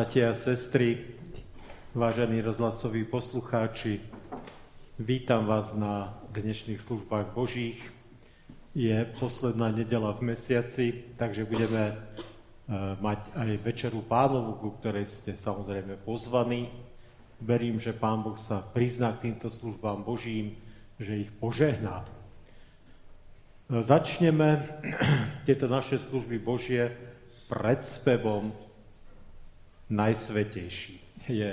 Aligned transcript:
Bratia 0.00 0.32
a 0.32 0.34
sestry, 0.34 1.12
vážení 1.92 2.40
rozhlasoví 2.40 3.04
poslucháči, 3.04 4.00
vítam 4.96 5.44
vás 5.44 5.76
na 5.76 6.16
dnešných 6.32 6.80
službách 6.80 7.36
Božích. 7.36 7.84
Je 8.72 8.96
posledná 9.20 9.68
nedela 9.68 10.16
v 10.16 10.32
mesiaci, 10.32 11.04
takže 11.20 11.44
budeme 11.44 11.92
e, 11.92 11.94
mať 12.96 13.20
aj 13.44 13.60
večeru 13.60 14.00
pánovu, 14.00 14.56
ku 14.56 14.72
ktorej 14.80 15.04
ste 15.04 15.36
samozrejme 15.36 16.00
pozvaní. 16.00 16.72
Verím, 17.44 17.76
že 17.76 17.92
Pán 17.92 18.24
Boh 18.24 18.40
sa 18.40 18.64
prizná 18.64 19.12
k 19.12 19.28
týmto 19.28 19.52
službám 19.52 20.00
Božím, 20.00 20.56
že 20.96 21.28
ich 21.28 21.30
požehná. 21.36 22.08
E, 23.68 23.84
začneme 23.84 24.64
tieto 25.44 25.68
naše 25.68 26.00
služby 26.00 26.40
Božie 26.40 26.88
predspevom 27.52 28.56
najsvetejší. 29.90 31.26
Je 31.28 31.50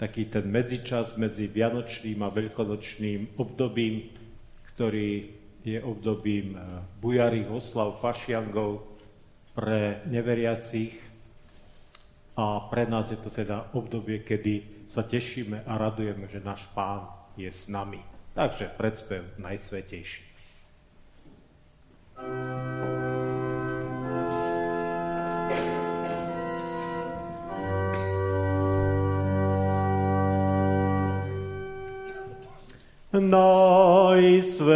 taký 0.00 0.30
ten 0.30 0.48
medzičas 0.48 1.18
medzi 1.20 1.46
Vianočným 1.46 2.22
a 2.24 2.32
Veľkonočným 2.32 3.36
obdobím, 3.36 4.08
ktorý 4.74 5.38
je 5.66 5.78
obdobím 5.82 6.56
eh, 6.56 6.62
bujarých 7.02 7.48
oslav, 7.50 8.00
fašiangov 8.00 8.86
pre 9.52 10.06
neveriacich 10.06 10.94
a 12.38 12.70
pre 12.70 12.86
nás 12.86 13.10
je 13.10 13.18
to 13.18 13.34
teda 13.34 13.74
obdobie, 13.74 14.22
kedy 14.22 14.86
sa 14.86 15.02
tešíme 15.02 15.66
a 15.66 15.72
radujeme, 15.74 16.30
že 16.30 16.38
náš 16.38 16.70
pán 16.70 17.10
je 17.34 17.50
s 17.50 17.66
nami. 17.66 17.98
Takže 18.38 18.70
predspev 18.78 19.26
najsvetejší. 19.36 20.30
thank 22.18 22.90
you 22.90 22.97
najsvetejší. 33.12 34.68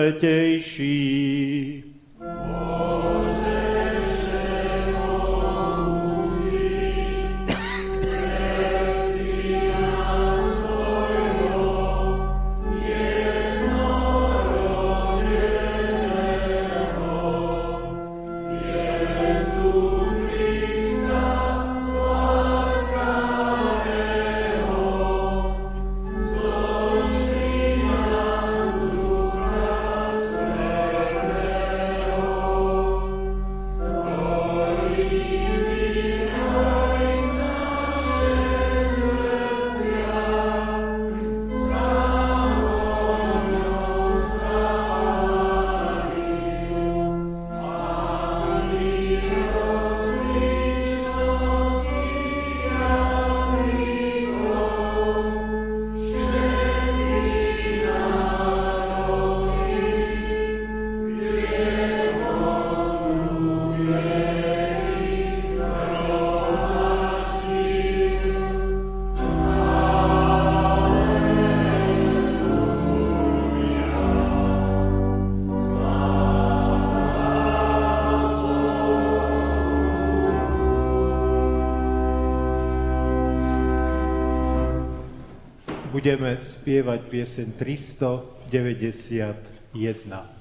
Budeme 86.02 86.34
spievať 86.34 87.00
piesen 87.06 87.54
391. 87.54 90.31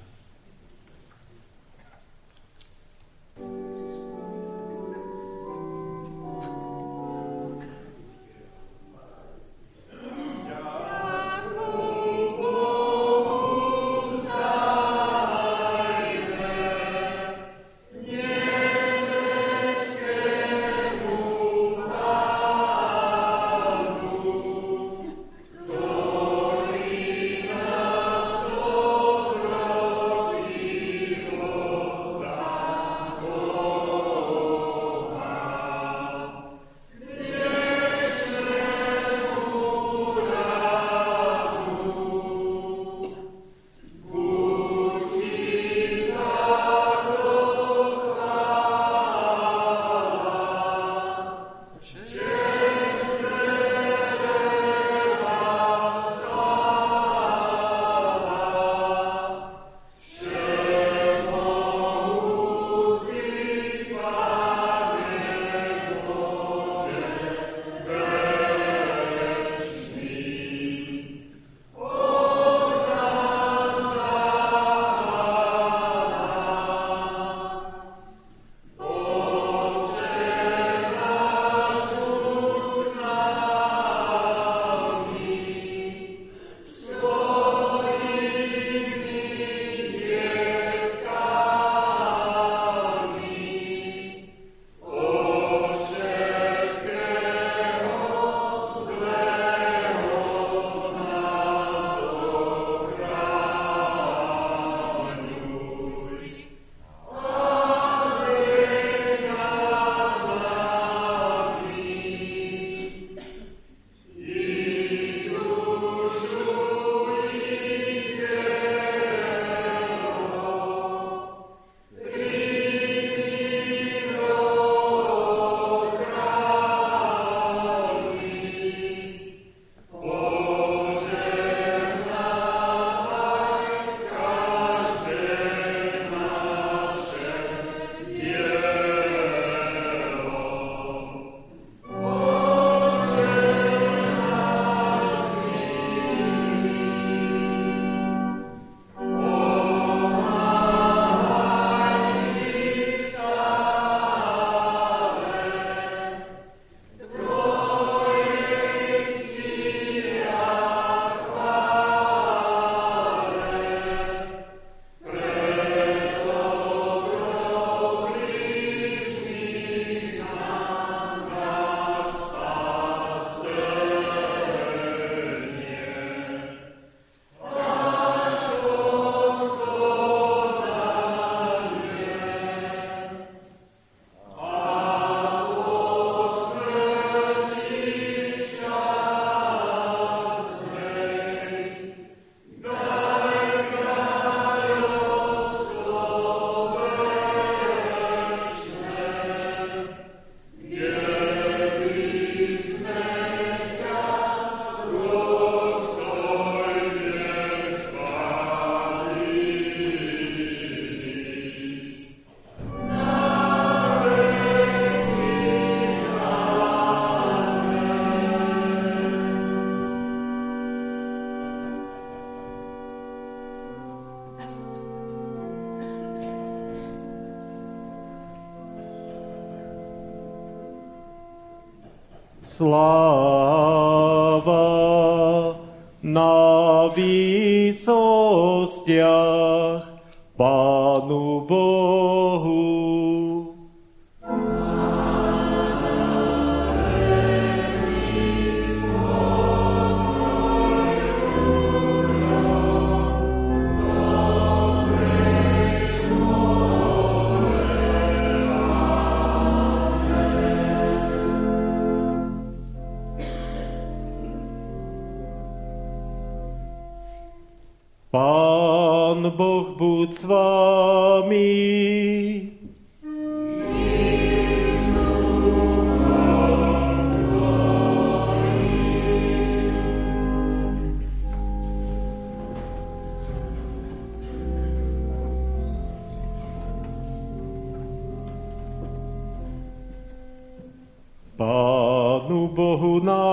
Sláva 232.62 233.01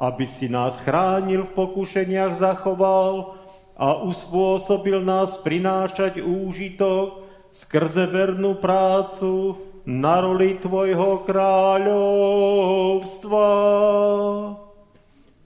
aby 0.00 0.24
si 0.24 0.48
nás 0.48 0.80
chránil 0.80 1.44
v 1.44 1.56
pokušeniach 1.56 2.32
zachoval 2.32 3.36
a 3.76 4.00
uspôsobil 4.00 5.04
nás 5.04 5.36
prinášať 5.44 6.24
úžitok 6.24 7.28
skrze 7.52 8.08
vernú 8.08 8.56
prácu 8.56 9.60
na 9.84 10.20
roli 10.20 10.56
Tvojho 10.60 11.24
kráľovstva. 11.28 13.48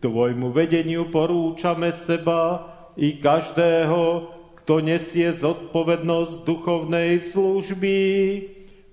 Tvojmu 0.02 0.50
vedeniu 0.54 1.04
porúčame 1.10 1.92
seba 1.94 2.66
i 2.94 3.18
každého, 3.18 4.33
kto 4.64 4.80
nesie 4.80 5.28
zodpovednosť 5.28 6.48
duchovnej 6.48 7.20
služby, 7.20 8.00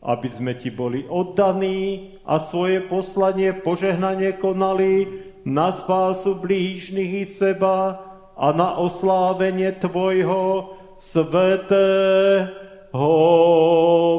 aby 0.04 0.28
sme 0.28 0.52
ti 0.60 0.68
boli 0.68 1.08
oddaní 1.08 2.12
a 2.28 2.44
svoje 2.44 2.84
poslanie 2.92 3.56
požehnanie 3.56 4.36
konali 4.36 5.08
na 5.48 5.72
spásu 5.72 6.36
blížnych 6.36 7.24
i 7.24 7.26
seba 7.26 8.04
a 8.36 8.52
na 8.52 8.76
oslávenie 8.84 9.72
Tvojho 9.80 10.76
svetého 11.00 12.52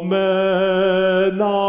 mena. 0.08 1.60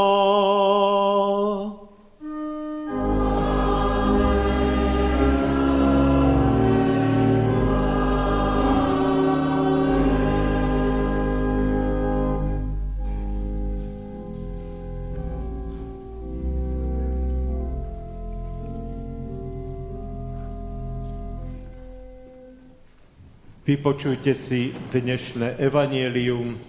Vypočujte 23.63 24.35
si 24.35 24.75
dnešné 24.91 25.55
evanielium, 25.55 26.59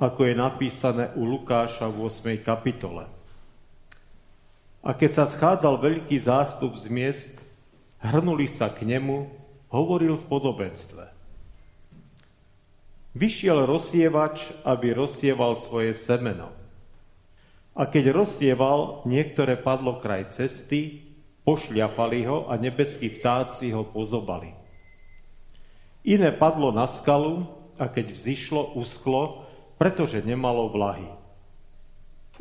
ako 0.00 0.24
je 0.24 0.32
napísané 0.32 1.12
u 1.12 1.28
Lukáša 1.28 1.92
v 1.92 2.08
8. 2.08 2.40
kapitole. 2.40 3.04
A 4.80 4.96
keď 4.96 5.10
sa 5.12 5.24
schádzal 5.28 5.76
veľký 5.76 6.16
zástup 6.16 6.72
z 6.72 6.88
miest, 6.88 7.34
hrnuli 8.00 8.48
sa 8.48 8.72
k 8.72 8.96
nemu, 8.96 9.28
hovoril 9.68 10.16
v 10.16 10.24
podobenstve. 10.24 11.04
Vyšiel 13.12 13.68
rozsievač, 13.68 14.56
aby 14.64 14.96
rozsieval 14.96 15.60
svoje 15.60 15.92
semeno. 15.92 16.48
A 17.76 17.84
keď 17.84 18.24
rozsieval, 18.24 19.04
niektoré 19.04 19.60
padlo 19.60 20.00
kraj 20.00 20.32
cesty, 20.32 21.12
pošľapali 21.44 22.24
ho 22.24 22.48
a 22.48 22.56
nebeskí 22.56 23.12
vtáci 23.12 23.68
ho 23.76 23.84
pozobali. 23.84 24.61
Iné 26.02 26.34
padlo 26.34 26.74
na 26.74 26.90
skalu 26.90 27.46
a 27.78 27.86
keď 27.86 28.10
vzýšlo, 28.10 28.74
uschlo, 28.74 29.46
pretože 29.78 30.22
nemalo 30.22 30.70
vlahy. 30.70 31.06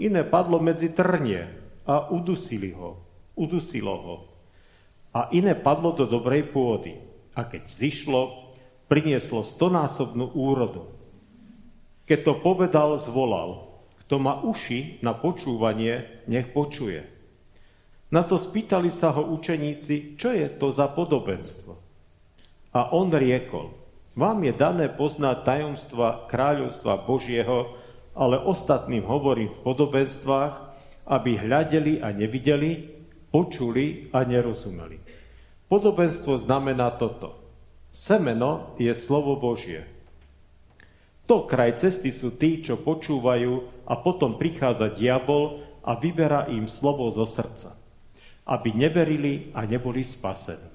Iné 0.01 0.25
padlo 0.25 0.57
medzi 0.57 0.89
trnie 0.89 1.45
a 1.85 2.09
udusili 2.09 2.73
ho, 2.73 3.01
udusilo 3.37 3.95
ho. 3.97 4.15
A 5.11 5.29
iné 5.35 5.53
padlo 5.53 5.93
do 5.93 6.09
dobrej 6.09 6.49
pôdy 6.49 6.97
a 7.37 7.45
keď 7.45 7.67
vzýšlo, 7.67 8.21
prinieslo 8.91 9.41
stonásobnú 9.41 10.35
úrodu. 10.35 10.83
Keď 12.05 12.19
to 12.27 12.33
povedal, 12.43 12.99
zvolal, 12.99 13.71
kto 14.03 14.19
má 14.19 14.43
uši 14.43 14.99
na 14.99 15.15
počúvanie, 15.15 16.23
nech 16.27 16.51
počuje. 16.51 17.07
Na 18.11 18.27
to 18.27 18.35
spýtali 18.35 18.91
sa 18.91 19.15
ho 19.15 19.23
učeníci, 19.31 20.19
čo 20.19 20.35
je 20.35 20.51
to 20.51 20.67
za 20.67 20.91
podobenstvo. 20.91 21.80
A 22.71 22.87
on 22.95 23.11
riekol, 23.11 23.75
vám 24.15 24.43
je 24.47 24.53
dané 24.55 24.87
poznať 24.87 25.43
tajomstva 25.43 26.27
kráľovstva 26.31 27.03
Božieho, 27.03 27.75
ale 28.15 28.39
ostatným 28.39 29.03
hovorím 29.07 29.51
v 29.51 29.63
podobenstvách, 29.63 30.53
aby 31.07 31.31
hľadeli 31.35 31.99
a 31.99 32.15
nevideli, 32.15 32.91
počuli 33.31 34.11
a 34.15 34.23
nerozumeli. 34.23 34.99
Podobenstvo 35.67 36.35
znamená 36.35 36.95
toto. 36.95 37.35
Semeno 37.91 38.75
je 38.79 38.91
slovo 38.95 39.35
Božie. 39.35 39.83
To 41.27 41.47
kraj 41.47 41.79
cesty 41.79 42.11
sú 42.11 42.35
tí, 42.35 42.63
čo 42.63 42.79
počúvajú 42.79 43.83
a 43.87 43.93
potom 43.99 44.35
prichádza 44.35 44.91
diabol 44.91 45.63
a 45.83 45.95
vyberá 45.95 46.47
im 46.51 46.67
slovo 46.71 47.07
zo 47.11 47.27
srdca, 47.27 47.75
aby 48.47 48.75
neverili 48.75 49.51
a 49.55 49.63
neboli 49.63 50.03
spasení. 50.03 50.70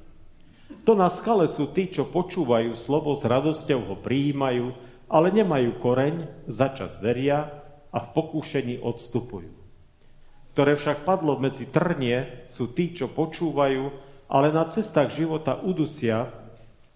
To 0.86 0.94
na 0.94 1.10
skale 1.10 1.46
sú 1.50 1.70
tí, 1.70 1.90
čo 1.90 2.06
počúvajú 2.06 2.74
slovo, 2.74 3.14
s 3.14 3.26
radosťou 3.26 3.80
ho 3.90 3.96
prijímajú, 3.98 4.74
ale 5.06 5.30
nemajú 5.30 5.78
koreň, 5.78 6.46
začas 6.50 6.98
veria 6.98 7.62
a 7.94 7.98
v 8.02 8.08
pokúšení 8.14 8.82
odstupujú. 8.82 9.50
Ktoré 10.54 10.74
však 10.74 11.06
padlo 11.06 11.38
medzi 11.38 11.68
trnie, 11.68 12.46
sú 12.50 12.70
tí, 12.70 12.90
čo 12.94 13.10
počúvajú, 13.10 13.84
ale 14.26 14.48
na 14.50 14.66
cestách 14.66 15.14
života 15.14 15.58
udusia 15.62 16.32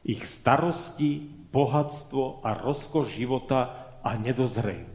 ich 0.02 0.24
starosti, 0.24 1.28
bohatstvo 1.50 2.46
a 2.46 2.56
rozkoš 2.56 3.06
života 3.10 3.90
a 4.00 4.16
nedozrejú. 4.16 4.88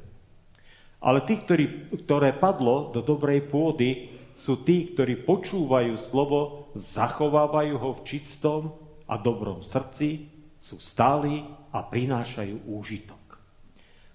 Ale 1.03 1.21
tí, 1.21 1.37
ktorí, 1.37 1.93
ktoré 2.03 2.33
padlo 2.33 2.89
do 2.89 3.05
dobrej 3.05 3.45
pôdy, 3.45 4.09
sú 4.33 4.65
tí, 4.65 4.91
ktorí 4.91 5.23
počúvajú 5.23 5.93
slovo, 5.95 6.64
zachovávajú 6.75 7.79
ho 7.79 7.95
v 7.95 8.03
čistom 8.03 8.75
a 9.07 9.15
dobrom 9.15 9.63
srdci, 9.63 10.27
sú 10.59 10.75
stáli 10.77 11.47
a 11.71 11.79
prinášajú 11.81 12.67
úžitok. 12.67 13.39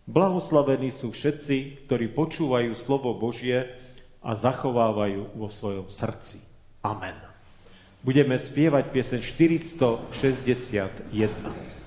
Blahoslavení 0.05 0.93
sú 0.93 1.15
všetci, 1.15 1.87
ktorí 1.87 2.13
počúvajú 2.13 2.75
slovo 2.75 3.15
Božie 3.17 3.71
a 4.21 4.37
zachovávajú 4.37 5.39
vo 5.39 5.49
svojom 5.49 5.89
srdci. 5.89 6.43
Amen. 6.85 7.17
Budeme 8.01 8.41
spievať 8.41 8.93
piesen 8.93 9.21
461. 9.21 11.80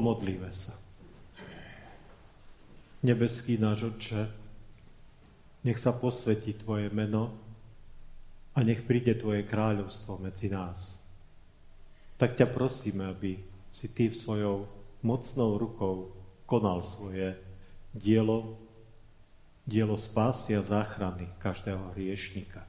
Pomodlíme 0.00 0.48
sa. 0.48 0.72
Nebeský 3.04 3.60
náš 3.60 3.92
Otče, 3.92 4.32
nech 5.60 5.76
sa 5.76 5.92
posvetí 5.92 6.56
Tvoje 6.56 6.88
meno 6.88 7.36
a 8.56 8.64
nech 8.64 8.80
príde 8.88 9.12
Tvoje 9.12 9.44
kráľovstvo 9.44 10.16
medzi 10.16 10.48
nás. 10.48 11.04
Tak 12.16 12.32
ťa 12.32 12.48
prosíme, 12.48 13.12
aby 13.12 13.44
si 13.68 13.92
Ty 13.92 14.16
svojou 14.16 14.64
mocnou 15.04 15.60
rukou 15.60 16.16
konal 16.48 16.80
svoje 16.80 17.36
dielo, 17.92 18.56
dielo 19.68 20.00
spásy 20.00 20.56
a 20.56 20.64
záchrany 20.64 21.28
každého 21.44 21.92
hriešnika. 21.92 22.64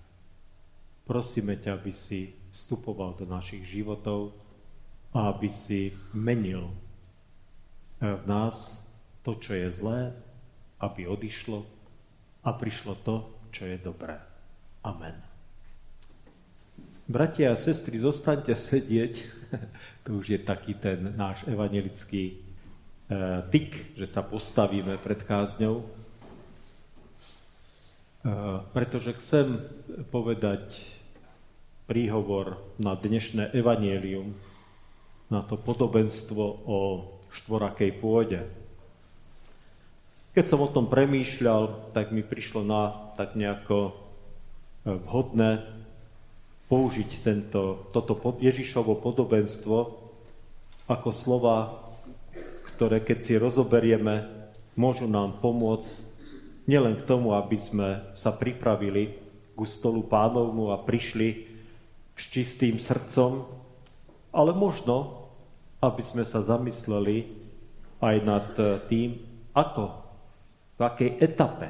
Prosíme 1.07 1.55
ťa, 1.55 1.79
aby 1.79 1.95
si 1.95 2.35
vstupoval 2.51 3.15
do 3.15 3.23
našich 3.23 3.63
životov 3.63 4.35
a 5.15 5.31
aby 5.31 5.47
si 5.47 5.95
menil 6.11 6.67
v 8.01 8.23
nás 8.25 8.81
to, 9.21 9.37
čo 9.37 9.53
je 9.53 9.69
zlé, 9.69 10.09
aby 10.81 11.05
odišlo 11.05 11.61
a 12.41 12.49
prišlo 12.49 12.97
to, 13.05 13.29
čo 13.53 13.69
je 13.69 13.77
dobré. 13.77 14.17
Amen. 14.81 15.13
Bratia 17.05 17.53
a 17.53 17.59
sestry, 17.59 18.01
zostaňte 18.01 18.57
sedieť. 18.57 19.13
to 20.07 20.17
už 20.17 20.33
je 20.33 20.39
taký 20.41 20.73
ten 20.73 21.13
náš 21.13 21.45
evangelický 21.45 22.23
e, 22.25 22.35
tyk, 23.53 23.93
že 23.93 24.09
sa 24.09 24.25
postavíme 24.25 24.97
pred 24.97 25.21
kázňou. 25.21 25.85
E, 25.85 25.85
pretože 28.73 29.13
chcem 29.21 29.61
povedať 30.09 30.97
príhovor 31.85 32.57
na 32.81 32.97
dnešné 32.97 33.53
evanielium, 33.53 34.33
na 35.29 35.45
to 35.45 35.59
podobenstvo 35.59 36.43
o 36.65 36.79
štvorakej 37.31 37.91
pôde. 37.97 38.43
Keď 40.31 40.45
som 40.47 40.63
o 40.63 40.71
tom 40.71 40.87
premýšľal, 40.87 41.91
tak 41.91 42.15
mi 42.15 42.23
prišlo 42.23 42.63
na 42.63 43.11
tak 43.19 43.35
nejako 43.35 43.91
e, 43.91 43.93
vhodné 44.95 45.59
použiť 46.71 47.11
tento, 47.19 47.91
toto 47.91 48.15
Ježišovo 48.39 48.95
podobenstvo 49.03 49.77
ako 50.87 51.09
slova, 51.11 51.83
ktoré 52.75 53.03
keď 53.03 53.17
si 53.19 53.33
rozoberieme, 53.35 54.31
môžu 54.79 55.11
nám 55.11 55.43
pomôcť 55.43 56.07
nielen 56.71 56.95
k 56.95 57.03
tomu, 57.03 57.35
aby 57.35 57.59
sme 57.59 57.89
sa 58.15 58.31
pripravili 58.31 59.19
ku 59.59 59.67
stolu 59.67 60.07
pánovmu 60.07 60.71
a 60.71 60.79
prišli 60.79 61.51
s 62.15 62.23
čistým 62.31 62.79
srdcom, 62.79 63.43
ale 64.31 64.55
možno 64.55 65.20
aby 65.81 66.01
sme 66.05 66.21
sa 66.21 66.45
zamysleli 66.45 67.25
aj 68.01 68.15
nad 68.21 68.47
eh, 68.57 68.77
tým, 68.85 69.09
ako, 69.51 69.85
v 70.77 70.81
akej 70.81 71.11
etape 71.19 71.69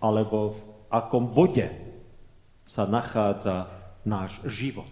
alebo 0.00 0.56
v 0.56 0.60
akom 0.88 1.28
bode 1.28 1.68
sa 2.64 2.88
nachádza 2.88 3.68
náš 4.02 4.40
život. 4.48 4.88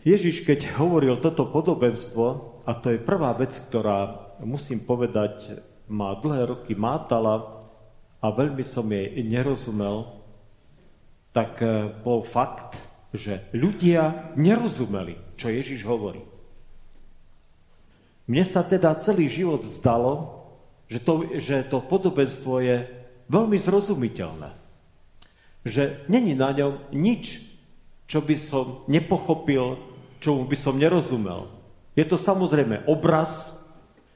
Ježiš, 0.00 0.48
keď 0.48 0.80
hovoril 0.80 1.20
toto 1.20 1.44
podobenstvo, 1.44 2.24
a 2.64 2.72
to 2.72 2.96
je 2.96 3.02
prvá 3.02 3.36
vec, 3.36 3.52
ktorá, 3.52 4.32
musím 4.40 4.80
povedať, 4.80 5.60
má 5.90 6.16
dlhé 6.16 6.56
roky 6.56 6.72
mátala 6.72 7.60
a 8.22 8.26
veľmi 8.32 8.64
som 8.64 8.86
jej 8.88 9.20
nerozumel, 9.26 10.08
tak 11.34 11.60
eh, 11.60 11.90
bol 12.00 12.22
fakt, 12.22 12.78
že 13.10 13.50
ľudia 13.50 14.32
nerozumeli, 14.38 15.18
čo 15.40 15.48
Ježiš 15.48 15.80
hovorí. 15.88 16.20
Mne 18.28 18.44
sa 18.44 18.60
teda 18.60 18.92
celý 19.00 19.24
život 19.32 19.64
zdalo, 19.64 20.44
že 20.92 21.00
to, 21.00 21.12
že 21.40 21.56
to 21.72 21.80
podobenstvo 21.80 22.60
je 22.60 22.84
veľmi 23.32 23.56
zrozumiteľné. 23.56 24.52
Že 25.64 26.04
není 26.12 26.36
na 26.36 26.52
ňom 26.52 26.92
nič, 26.92 27.40
čo 28.04 28.20
by 28.20 28.36
som 28.36 28.84
nepochopil, 28.84 29.80
čomu 30.20 30.44
by 30.44 30.56
som 30.60 30.76
nerozumel. 30.76 31.48
Je 31.96 32.04
to 32.04 32.20
samozrejme 32.20 32.84
obraz, 32.84 33.56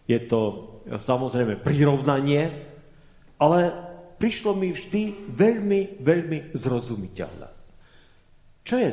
je 0.04 0.20
to 0.20 0.68
samozrejme 0.92 1.56
prirovnanie, 1.64 2.68
ale 3.40 3.72
prišlo 4.20 4.52
mi 4.52 4.76
vždy 4.76 5.32
veľmi, 5.32 6.04
veľmi 6.04 6.38
zrozumiteľné. 6.52 7.48
Čo 8.64 8.74
je 8.78 8.90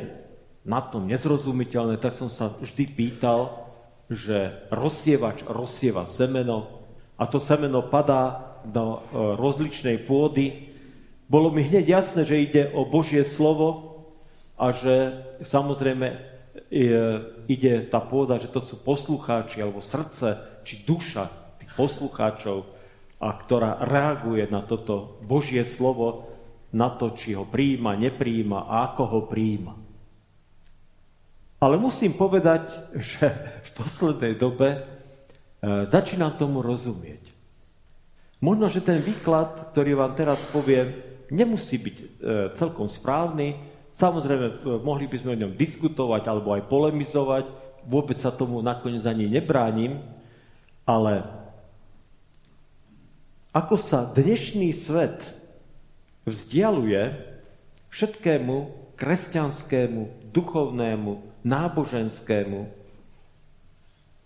na 0.62 0.78
tom 0.78 1.10
nezrozumiteľné, 1.10 1.98
tak 1.98 2.14
som 2.14 2.30
sa 2.30 2.54
vždy 2.54 2.84
pýtal, 2.94 3.66
že 4.06 4.68
rozsievač 4.70 5.42
rozsieva 5.46 6.06
semeno 6.06 6.84
a 7.18 7.26
to 7.26 7.42
semeno 7.42 7.82
padá 7.86 8.54
do 8.62 8.98
e, 8.98 9.00
rozličnej 9.38 10.06
pôdy. 10.06 10.70
Bolo 11.26 11.50
mi 11.50 11.66
hneď 11.66 11.98
jasné, 11.98 12.22
že 12.22 12.42
ide 12.42 12.62
o 12.76 12.86
Božie 12.86 13.26
slovo 13.26 13.98
a 14.54 14.70
že 14.70 15.24
samozrejme 15.42 16.06
e, 16.12 16.16
ide 17.50 17.88
tá 17.90 17.98
pôda, 17.98 18.38
že 18.38 18.52
to 18.52 18.62
sú 18.62 18.78
poslucháči 18.84 19.64
alebo 19.64 19.82
srdce 19.82 20.62
či 20.62 20.86
duša 20.86 21.58
tých 21.58 21.72
poslucháčov, 21.74 22.82
a 23.22 23.28
ktorá 23.38 23.86
reaguje 23.86 24.50
na 24.50 24.66
toto 24.66 25.22
Božie 25.22 25.62
slovo 25.62 26.34
na 26.74 26.90
to, 26.90 27.14
či 27.14 27.38
ho 27.38 27.46
príjima, 27.46 27.94
nepríjima 27.94 28.66
a 28.66 28.90
ako 28.90 29.02
ho 29.06 29.20
príjima. 29.30 29.78
Ale 31.62 31.78
musím 31.78 32.18
povedať, 32.18 32.74
že 32.98 33.30
v 33.62 33.70
poslednej 33.78 34.34
dobe 34.34 34.74
e, 34.74 34.78
začínam 35.86 36.34
tomu 36.34 36.58
rozumieť. 36.58 37.22
Možno, 38.42 38.66
že 38.66 38.82
ten 38.82 38.98
výklad, 38.98 39.70
ktorý 39.70 39.94
vám 39.94 40.18
teraz 40.18 40.42
poviem, 40.50 40.98
nemusí 41.30 41.78
byť 41.78 41.96
e, 42.02 42.04
celkom 42.58 42.90
správny. 42.90 43.62
Samozrejme, 43.94 44.46
e, 44.50 44.54
mohli 44.82 45.06
by 45.06 45.16
sme 45.22 45.38
o 45.38 45.40
ňom 45.46 45.54
diskutovať 45.54 46.26
alebo 46.26 46.50
aj 46.50 46.66
polemizovať. 46.66 47.46
Vôbec 47.86 48.18
sa 48.18 48.34
tomu 48.34 48.58
nakoniec 48.58 49.06
ani 49.06 49.30
nebránim. 49.30 50.02
Ale 50.82 51.22
ako 53.54 53.78
sa 53.78 54.10
dnešný 54.10 54.74
svet 54.74 55.30
vzdialuje 56.26 57.22
všetkému 57.86 58.54
kresťanskému, 58.98 60.34
duchovnému, 60.34 61.31
náboženskému 61.42 62.70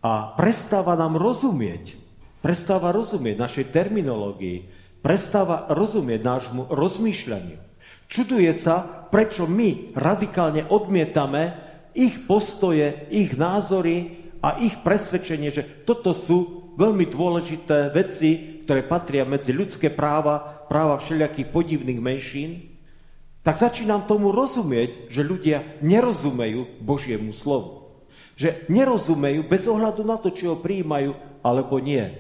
a 0.05 0.37
prestáva 0.39 0.95
nám 0.95 1.19
rozumieť, 1.19 1.97
prestáva 2.45 2.93
rozumieť 2.95 3.37
našej 3.41 3.67
terminológii, 3.75 4.69
prestáva 5.03 5.67
rozumieť 5.73 6.21
nášmu 6.23 6.63
rozmýšľaniu. 6.71 7.59
Čuduje 8.07 8.53
sa, 8.55 8.87
prečo 9.11 9.51
my 9.51 9.97
radikálne 9.99 10.71
odmietame 10.71 11.59
ich 11.97 12.29
postoje, 12.29 13.09
ich 13.11 13.35
názory 13.35 14.29
a 14.45 14.63
ich 14.63 14.79
presvedčenie, 14.85 15.51
že 15.51 15.83
toto 15.83 16.15
sú 16.15 16.71
veľmi 16.79 17.09
dôležité 17.09 17.91
veci, 17.91 18.63
ktoré 18.63 18.85
patria 18.85 19.25
medzi 19.27 19.51
ľudské 19.51 19.91
práva 19.91 20.57
práva 20.67 20.99
všelijakých 20.99 21.49
podivných 21.51 22.01
menšín, 22.03 22.76
tak 23.47 23.63
začínam 23.63 24.11
tomu 24.11 24.35
rozumieť, 24.35 25.07
že 25.07 25.23
ľudia 25.23 25.79
nerozumejú 25.79 26.83
Božiemu 26.83 27.31
slovu. 27.31 27.95
Že 28.35 28.67
nerozumejú 28.67 29.47
bez 29.47 29.71
ohľadu 29.71 30.03
na 30.03 30.19
to, 30.19 30.35
či 30.35 30.51
ho 30.51 30.59
prijímajú 30.59 31.15
alebo 31.47 31.79
nie. 31.79 32.11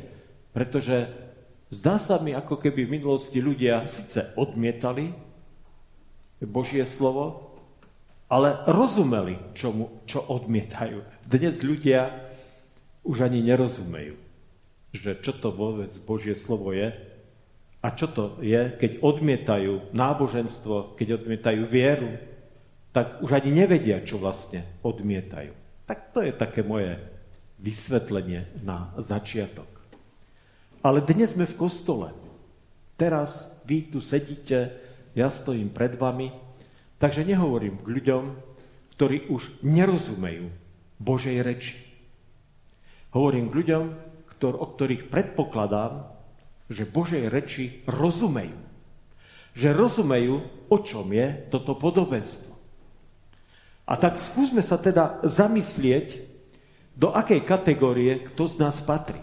Pretože 0.54 1.10
zdá 1.74 1.98
sa 1.98 2.22
mi, 2.22 2.30
ako 2.30 2.62
keby 2.62 2.86
v 2.86 3.02
minulosti 3.02 3.42
ľudia 3.42 3.90
síce 3.90 4.22
odmietali 4.38 5.10
Božie 6.46 6.86
slovo, 6.86 7.58
ale 8.30 8.62
rozumeli, 8.70 9.34
čomu, 9.58 10.06
čo 10.06 10.22
odmietajú. 10.30 11.02
Dnes 11.26 11.58
ľudia 11.66 12.22
už 13.02 13.26
ani 13.26 13.42
nerozumejú, 13.42 14.14
že 14.94 15.18
čo 15.26 15.34
to 15.34 15.50
vôbec 15.50 15.90
Božie 16.06 16.38
slovo 16.38 16.70
je 16.70 16.94
a 17.86 17.94
čo 17.94 18.10
to 18.10 18.42
je, 18.42 18.74
keď 18.74 18.98
odmietajú 18.98 19.94
náboženstvo, 19.94 20.98
keď 20.98 21.22
odmietajú 21.22 21.70
vieru, 21.70 22.18
tak 22.90 23.22
už 23.22 23.38
ani 23.38 23.62
nevedia, 23.62 24.02
čo 24.02 24.18
vlastne 24.18 24.66
odmietajú. 24.82 25.54
Tak 25.86 26.10
to 26.10 26.18
je 26.26 26.34
také 26.34 26.66
moje 26.66 26.98
vysvetlenie 27.62 28.50
na 28.66 28.90
začiatok. 28.98 29.70
Ale 30.82 30.98
dnes 30.98 31.38
sme 31.38 31.46
v 31.46 31.54
kostole. 31.54 32.10
Teraz 32.98 33.54
vy 33.62 33.86
tu 33.86 34.02
sedíte, 34.02 34.74
ja 35.14 35.30
stojím 35.30 35.70
pred 35.70 35.94
vami, 35.94 36.34
takže 36.98 37.22
nehovorím 37.22 37.78
k 37.78 37.86
ľuďom, 37.86 38.24
ktorí 38.98 39.30
už 39.30 39.62
nerozumejú 39.62 40.50
Božej 40.98 41.38
reči. 41.38 41.78
Hovorím 43.14 43.46
k 43.54 43.56
ľuďom, 43.62 43.84
ktor- 44.34 44.58
o 44.58 44.66
ktorých 44.74 45.06
predpokladám, 45.06 46.15
že 46.66 46.88
Božej 46.88 47.30
reči 47.30 47.82
rozumejú. 47.86 48.58
Že 49.56 49.68
rozumejú, 49.72 50.36
o 50.68 50.76
čom 50.82 51.06
je 51.14 51.48
toto 51.48 51.78
podobenstvo. 51.78 52.52
A 53.86 53.94
tak 53.94 54.18
skúsme 54.18 54.60
sa 54.60 54.76
teda 54.76 55.22
zamyslieť 55.22 56.18
do 56.98 57.14
akej 57.14 57.46
kategórie 57.46 58.26
kto 58.32 58.50
z 58.50 58.54
nás 58.58 58.82
patrí. 58.82 59.22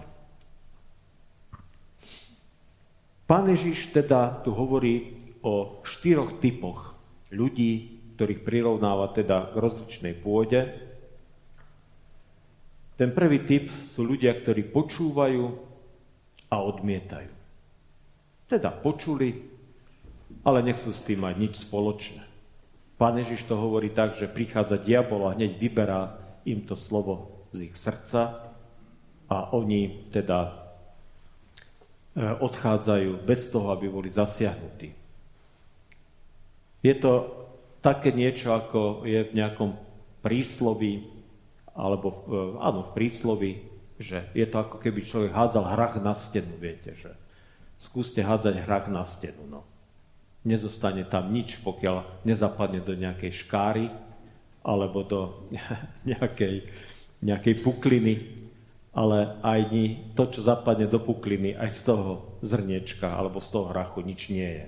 Pán 3.27 3.49
Ježiš 3.51 3.91
teda 3.91 4.45
tu 4.45 4.55
hovorí 4.55 5.19
o 5.43 5.83
štyroch 5.83 6.39
typoch 6.39 6.95
ľudí, 7.33 7.99
ktorých 8.15 8.45
prirovnáva 8.45 9.11
teda 9.11 9.51
k 9.51 9.55
rozličnej 9.57 10.15
pôde. 10.15 10.69
Ten 12.93 13.09
prvý 13.09 13.41
typ 13.43 13.73
sú 13.81 14.05
ľudia, 14.05 14.37
ktorí 14.37 14.69
počúvajú 14.69 15.72
a 16.53 16.61
odmietajú. 16.61 17.33
Teda 18.45 18.69
počuli, 18.69 19.41
ale 20.45 20.61
nechcú 20.61 20.93
s 20.93 21.01
tým 21.01 21.25
mať 21.25 21.35
nič 21.41 21.53
spoločné. 21.65 22.21
Pán 23.01 23.17
Ježiš 23.17 23.49
to 23.49 23.57
hovorí 23.57 23.89
tak, 23.89 24.13
že 24.21 24.29
prichádza 24.29 24.77
diabol 24.77 25.25
a 25.25 25.33
hneď 25.33 25.57
vyberá 25.57 26.13
im 26.45 26.61
to 26.61 26.77
slovo 26.77 27.49
z 27.49 27.73
ich 27.73 27.75
srdca 27.75 28.53
a 29.25 29.49
oni 29.57 30.13
teda 30.13 30.39
e, 30.45 30.51
odchádzajú 32.37 33.25
bez 33.25 33.49
toho, 33.49 33.73
aby 33.73 33.89
boli 33.89 34.13
zasiahnutí. 34.13 34.93
Je 36.85 36.95
to 37.01 37.33
také 37.81 38.13
niečo, 38.13 38.53
ako 38.53 39.07
je 39.09 39.25
v 39.25 39.35
nejakom 39.35 39.73
prísloví, 40.21 41.09
alebo 41.73 42.07
e, 42.07 42.17
áno, 42.61 42.85
v 42.87 42.91
prísloví, 42.93 43.72
že 44.01 44.29
je 44.33 44.45
to 44.49 44.57
ako 44.61 44.77
keby 44.81 45.05
človek 45.05 45.31
hádzal 45.33 45.65
hrach 45.69 45.95
na 46.01 46.17
stenu, 46.17 46.53
viete, 46.57 46.97
že 46.97 47.13
skúste 47.77 48.23
hádzať 48.23 48.63
hrak 48.63 48.85
na 48.89 49.03
stenu. 49.03 49.43
No. 49.45 49.61
Nezostane 50.43 51.03
tam 51.07 51.31
nič, 51.31 51.59
pokiaľ 51.61 52.25
nezapadne 52.27 52.79
do 52.83 52.95
nejakej 52.95 53.43
škáry 53.43 53.91
alebo 54.63 55.03
do 55.03 55.21
nejakej, 56.09 56.67
nejakej 57.19 57.55
pukliny, 57.61 58.13
ale 58.93 59.41
aj 59.41 59.59
to, 60.13 60.23
čo 60.29 60.39
zapadne 60.45 60.85
do 60.85 61.01
pukliny, 61.01 61.57
aj 61.57 61.69
z 61.73 61.81
toho 61.89 62.37
zrniečka 62.45 63.09
alebo 63.09 63.41
z 63.41 63.49
toho 63.49 63.73
hrachu 63.73 64.05
nič 64.05 64.29
nie 64.29 64.45
je. 64.45 64.67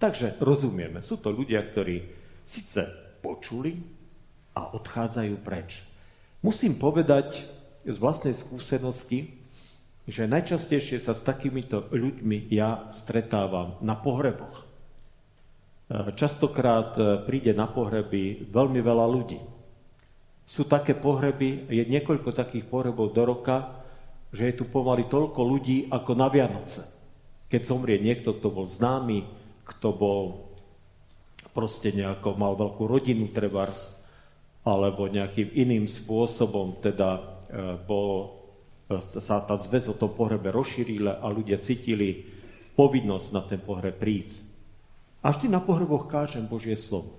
Takže 0.00 0.40
rozumieme, 0.40 1.04
sú 1.04 1.20
to 1.20 1.30
ľudia, 1.30 1.60
ktorí 1.64 2.02
síce 2.44 2.88
počuli 3.24 3.80
a 4.52 4.74
odchádzajú 4.76 5.34
preč. 5.40 5.80
Musím 6.44 6.76
povedať 6.76 7.44
z 7.84 7.96
vlastnej 8.00 8.32
skúsenosti, 8.32 9.36
že 10.04 10.28
najčastejšie 10.28 11.00
sa 11.00 11.16
s 11.16 11.24
takýmito 11.24 11.88
ľuďmi 11.88 12.52
ja 12.52 12.88
stretávam 12.92 13.80
na 13.80 13.96
pohreboch. 13.96 14.64
E, 15.88 16.12
častokrát 16.12 16.92
e, 17.00 17.24
príde 17.24 17.56
na 17.56 17.64
pohreby 17.64 18.44
veľmi 18.52 18.80
veľa 18.84 19.06
ľudí. 19.08 19.40
Sú 20.44 20.68
také 20.68 20.92
pohreby, 20.92 21.72
je 21.72 21.88
niekoľko 21.88 22.36
takých 22.36 22.68
pohrebov 22.68 23.16
do 23.16 23.24
roka, 23.24 23.80
že 24.28 24.52
je 24.52 24.60
tu 24.60 24.68
pomaly 24.68 25.08
toľko 25.08 25.40
ľudí 25.40 25.88
ako 25.88 26.12
na 26.12 26.28
Vianoce. 26.28 26.84
Keď 27.48 27.62
zomrie 27.64 27.96
niekto, 27.96 28.36
kto 28.36 28.52
bol 28.52 28.68
známy, 28.68 29.24
kto 29.64 29.88
bol 29.96 30.52
proste 31.56 31.96
nejako, 31.96 32.36
mal 32.36 32.58
veľkú 32.60 32.84
rodinu 32.84 33.24
trebárs, 33.32 33.96
alebo 34.68 35.08
nejakým 35.08 35.48
iným 35.54 35.88
spôsobom 35.88 36.76
teda 36.82 37.33
e, 37.54 37.78
bol 37.86 38.42
sa 39.00 39.40
tá 39.40 39.56
zväz 39.56 39.88
o 39.88 39.96
tom 39.96 40.12
pohrebe 40.12 40.52
rozšírila 40.52 41.24
a 41.24 41.26
ľudia 41.32 41.56
cítili 41.62 42.28
povinnosť 42.76 43.28
na 43.32 43.42
ten 43.46 43.60
pohreb 43.62 43.96
prísť. 43.96 44.44
A 45.24 45.32
vždy 45.32 45.48
na 45.48 45.62
pohreboch 45.62 46.04
kážem 46.10 46.44
Božie 46.44 46.76
slovo. 46.76 47.16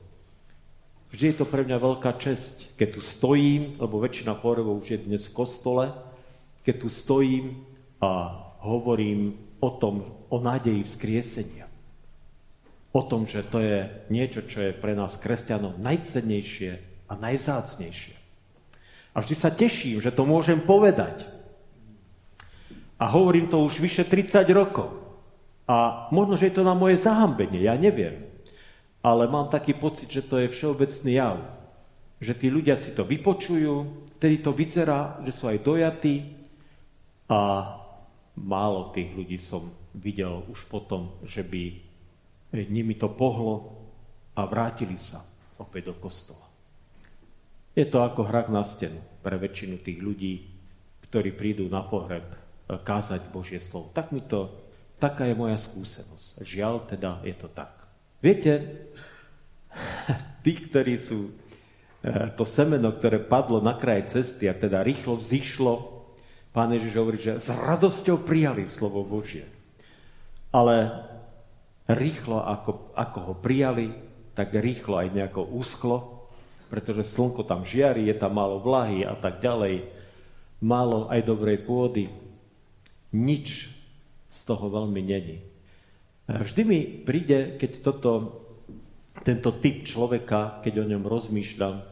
Vždy 1.09 1.33
je 1.33 1.37
to 1.41 1.45
pre 1.47 1.65
mňa 1.65 1.77
veľká 1.79 2.11
česť, 2.21 2.77
keď 2.77 2.99
tu 2.99 3.01
stojím, 3.01 3.79
lebo 3.81 4.03
väčšina 4.03 4.37
pohrebov 4.37 4.83
už 4.83 4.87
je 4.93 4.99
dnes 4.99 5.23
v 5.25 5.35
kostole, 5.35 5.89
keď 6.61 6.75
tu 6.85 6.89
stojím 6.91 7.65
a 8.03 8.35
hovorím 8.61 9.37
o 9.63 9.69
tom, 9.73 10.05
o 10.29 10.37
nádeji 10.37 10.85
vzkriesenia. 10.85 11.65
O 12.93 13.01
tom, 13.05 13.27
že 13.27 13.45
to 13.47 13.63
je 13.63 13.89
niečo, 14.11 14.43
čo 14.45 14.69
je 14.69 14.71
pre 14.75 14.93
nás 14.93 15.17
kresťanov 15.17 15.79
najcennejšie 15.79 16.71
a 17.09 17.13
najzácnejšie. 17.15 18.14
A 19.15 19.23
vždy 19.23 19.35
sa 19.39 19.47
teším, 19.47 20.03
že 20.03 20.11
to 20.11 20.27
môžem 20.27 20.59
povedať. 20.59 21.23
A 22.99 23.07
hovorím 23.07 23.47
to 23.47 23.63
už 23.63 23.79
vyše 23.79 24.03
30 24.03 24.43
rokov. 24.51 24.91
A 25.65 26.07
možno, 26.11 26.35
že 26.35 26.51
je 26.51 26.59
to 26.59 26.67
na 26.67 26.75
moje 26.75 26.99
zahambenie, 26.99 27.63
ja 27.65 27.79
neviem. 27.79 28.27
Ale 28.99 29.25
mám 29.31 29.47
taký 29.47 29.73
pocit, 29.73 30.11
že 30.11 30.21
to 30.21 30.43
je 30.43 30.51
všeobecný 30.51 31.11
jav. 31.15 31.37
Že 32.19 32.33
tí 32.35 32.47
ľudia 32.51 32.75
si 32.75 32.91
to 32.91 33.07
vypočujú, 33.07 34.05
vtedy 34.19 34.43
to 34.43 34.51
vyzerá, 34.53 35.19
že 35.23 35.31
sú 35.31 35.47
aj 35.47 35.63
dojatí 35.63 36.15
a 37.31 37.71
málo 38.35 38.91
tých 38.91 39.09
ľudí 39.15 39.39
som 39.39 39.71
videl 39.95 40.43
už 40.51 40.67
potom, 40.67 41.15
že 41.23 41.41
by 41.41 41.63
nimi 42.51 42.95
to 42.95 43.11
pohlo 43.11 43.79
a 44.35 44.43
vrátili 44.47 44.99
sa 44.99 45.23
opäť 45.59 45.91
do 45.91 45.95
kostola. 45.99 46.44
Je 47.75 47.85
to 47.85 48.01
ako 48.01 48.23
hrak 48.23 48.47
na 48.47 48.63
stenu 48.63 49.03
pre 49.19 49.35
väčšinu 49.35 49.83
tých 49.83 49.99
ľudí, 49.99 50.33
ktorí 51.05 51.35
prídu 51.35 51.67
na 51.67 51.83
pohreb 51.83 52.23
kázať 52.65 53.29
Božie 53.29 53.59
slovo. 53.61 53.91
Tak 53.91 54.15
mi 54.15 54.23
to, 54.23 54.49
taká 54.97 55.27
je 55.27 55.35
moja 55.35 55.59
skúsenosť. 55.59 56.41
Žiaľ, 56.41 56.73
teda 56.89 57.19
je 57.27 57.35
to 57.35 57.47
tak. 57.51 57.75
Viete, 58.23 58.53
tí, 60.43 60.55
ktorí 60.55 60.97
sú 60.97 61.29
eh, 62.01 62.31
to 62.33 62.47
semeno, 62.47 62.95
ktoré 62.95 63.19
padlo 63.19 63.59
na 63.59 63.75
kraj 63.75 64.07
cesty 64.07 64.47
a 64.47 64.55
teda 64.55 64.81
rýchlo 64.81 65.19
vzýšlo, 65.19 65.95
Pán 66.55 66.71
Ježiš 66.71 66.95
hovorí, 66.95 67.19
že 67.19 67.35
s 67.35 67.51
radosťou 67.51 68.23
prijali 68.23 68.63
slovo 68.63 69.03
Božie. 69.03 69.43
Ale 70.55 71.03
rýchlo, 71.91 72.39
ako, 72.39 72.95
ako 72.95 73.19
ho 73.19 73.33
prijali, 73.35 73.91
tak 74.39 74.55
rýchlo 74.55 75.03
aj 75.03 75.11
nejako 75.11 75.51
úschlo, 75.51 76.14
pretože 76.67 77.05
slnko 77.05 77.45
tam 77.45 77.63
žiari, 77.63 78.09
je 78.09 78.15
tam 78.17 78.37
málo 78.37 78.59
vlahy 78.59 79.05
a 79.05 79.13
tak 79.13 79.39
ďalej, 79.39 79.85
málo 80.63 81.07
aj 81.11 81.21
dobrej 81.25 81.61
pôdy 81.63 82.09
nič 83.15 83.71
z 84.27 84.39
toho 84.43 84.67
veľmi 84.67 84.99
není. 84.99 85.39
Vždy 86.25 86.61
mi 86.65 86.79
príde, 86.83 87.55
keď 87.55 87.71
toto, 87.85 88.11
tento 89.21 89.55
typ 89.61 89.85
človeka, 89.85 90.59
keď 90.65 90.83
o 90.83 90.89
ňom 90.89 91.05
rozmýšľam, 91.05 91.85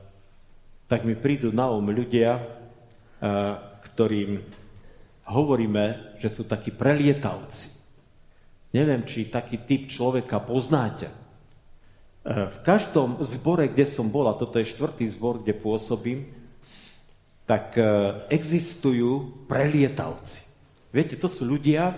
tak 0.90 1.06
mi 1.08 1.16
prídu 1.16 1.54
na 1.54 1.70
um 1.70 1.86
ľudia, 1.88 2.42
ktorým 3.94 4.44
hovoríme, 5.30 6.18
že 6.20 6.28
sú 6.28 6.44
takí 6.44 6.76
prelietavci. 6.76 7.72
Neviem, 8.74 9.06
či 9.06 9.30
taký 9.30 9.64
typ 9.64 9.88
človeka 9.88 10.42
poznáte. 10.44 11.23
V 12.24 12.58
každom 12.64 13.20
zbore, 13.20 13.68
kde 13.68 13.84
som 13.84 14.08
bol, 14.08 14.32
a 14.32 14.40
toto 14.40 14.56
je 14.56 14.72
štvrtý 14.72 15.12
zbor, 15.12 15.44
kde 15.44 15.60
pôsobím, 15.60 16.32
tak 17.44 17.76
e, 17.76 17.84
existujú 18.32 19.44
prelietavci. 19.52 20.48
Viete, 20.96 21.20
to 21.20 21.28
sú 21.28 21.44
ľudia, 21.44 21.92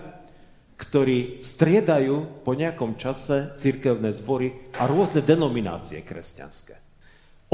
ktorí 0.74 1.46
striedajú 1.46 2.42
po 2.42 2.58
nejakom 2.58 2.98
čase 2.98 3.54
cirkevné 3.54 4.10
zbory 4.10 4.74
a 4.74 4.90
rôzne 4.90 5.22
denominácie 5.22 6.02
kresťanské. 6.02 6.74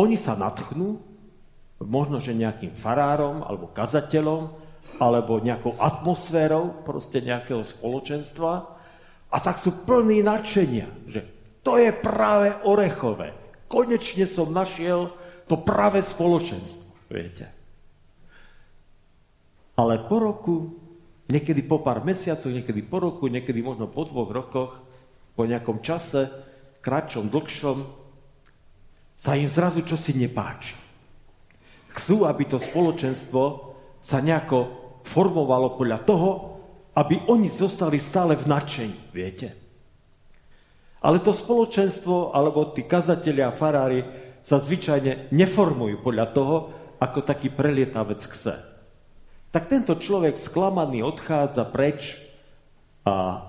Oni 0.00 0.16
sa 0.16 0.32
natchnú, 0.32 0.96
možno, 1.84 2.16
že 2.24 2.32
nejakým 2.32 2.72
farárom 2.72 3.44
alebo 3.44 3.68
kazateľom, 3.68 4.48
alebo 4.96 5.44
nejakou 5.44 5.76
atmosférou 5.76 6.84
proste 6.88 7.20
nejakého 7.20 7.62
spoločenstva 7.62 8.52
a 9.28 9.36
tak 9.40 9.60
sú 9.60 9.84
plní 9.84 10.24
nadšenia, 10.24 10.88
že 11.08 11.24
to 11.62 11.78
je 11.78 11.90
práve 11.94 12.54
orechové. 12.66 13.34
Konečne 13.70 14.28
som 14.28 14.52
našiel 14.52 15.14
to 15.48 15.56
práve 15.62 16.04
spoločenstvo, 16.04 16.90
viete. 17.08 17.48
Ale 19.78 20.04
po 20.04 20.16
roku 20.20 20.82
Niekedy 21.32 21.64
po 21.64 21.80
pár 21.80 22.04
mesiacoch, 22.04 22.52
niekedy 22.52 22.84
po 22.84 23.00
roku, 23.00 23.24
niekedy 23.24 23.64
možno 23.64 23.88
po 23.88 24.04
dvoch 24.04 24.28
rokoch, 24.28 24.84
po 25.32 25.48
nejakom 25.48 25.80
čase, 25.80 26.28
kratšom, 26.84 27.32
dlhšom, 27.32 27.78
sa 29.16 29.32
im 29.38 29.48
zrazu 29.48 29.80
čosi 29.80 30.12
nepáči. 30.18 30.76
Chcú, 31.96 32.28
aby 32.28 32.44
to 32.44 32.60
spoločenstvo 32.60 33.42
sa 34.02 34.18
nejako 34.20 34.58
formovalo 35.08 35.80
podľa 35.80 35.98
toho, 36.04 36.30
aby 37.00 37.24
oni 37.32 37.48
zostali 37.48 37.96
stále 37.96 38.36
v 38.36 38.52
nadšení, 38.52 38.96
viete. 39.16 39.61
Ale 41.02 41.18
to 41.18 41.34
spoločenstvo, 41.34 42.30
alebo 42.30 42.70
tí 42.70 42.86
kazatelia 42.86 43.50
a 43.50 43.56
farári 43.56 44.06
sa 44.42 44.62
zvyčajne 44.62 45.34
neformujú 45.34 46.02
podľa 46.02 46.26
toho, 46.30 46.56
ako 47.02 47.26
taký 47.26 47.50
prelietavec 47.50 48.22
chce 48.22 48.72
tak 49.52 49.68
tento 49.68 49.92
človek 49.92 50.40
sklamaný 50.40 51.04
odchádza 51.04 51.68
preč 51.68 52.16
a 53.04 53.44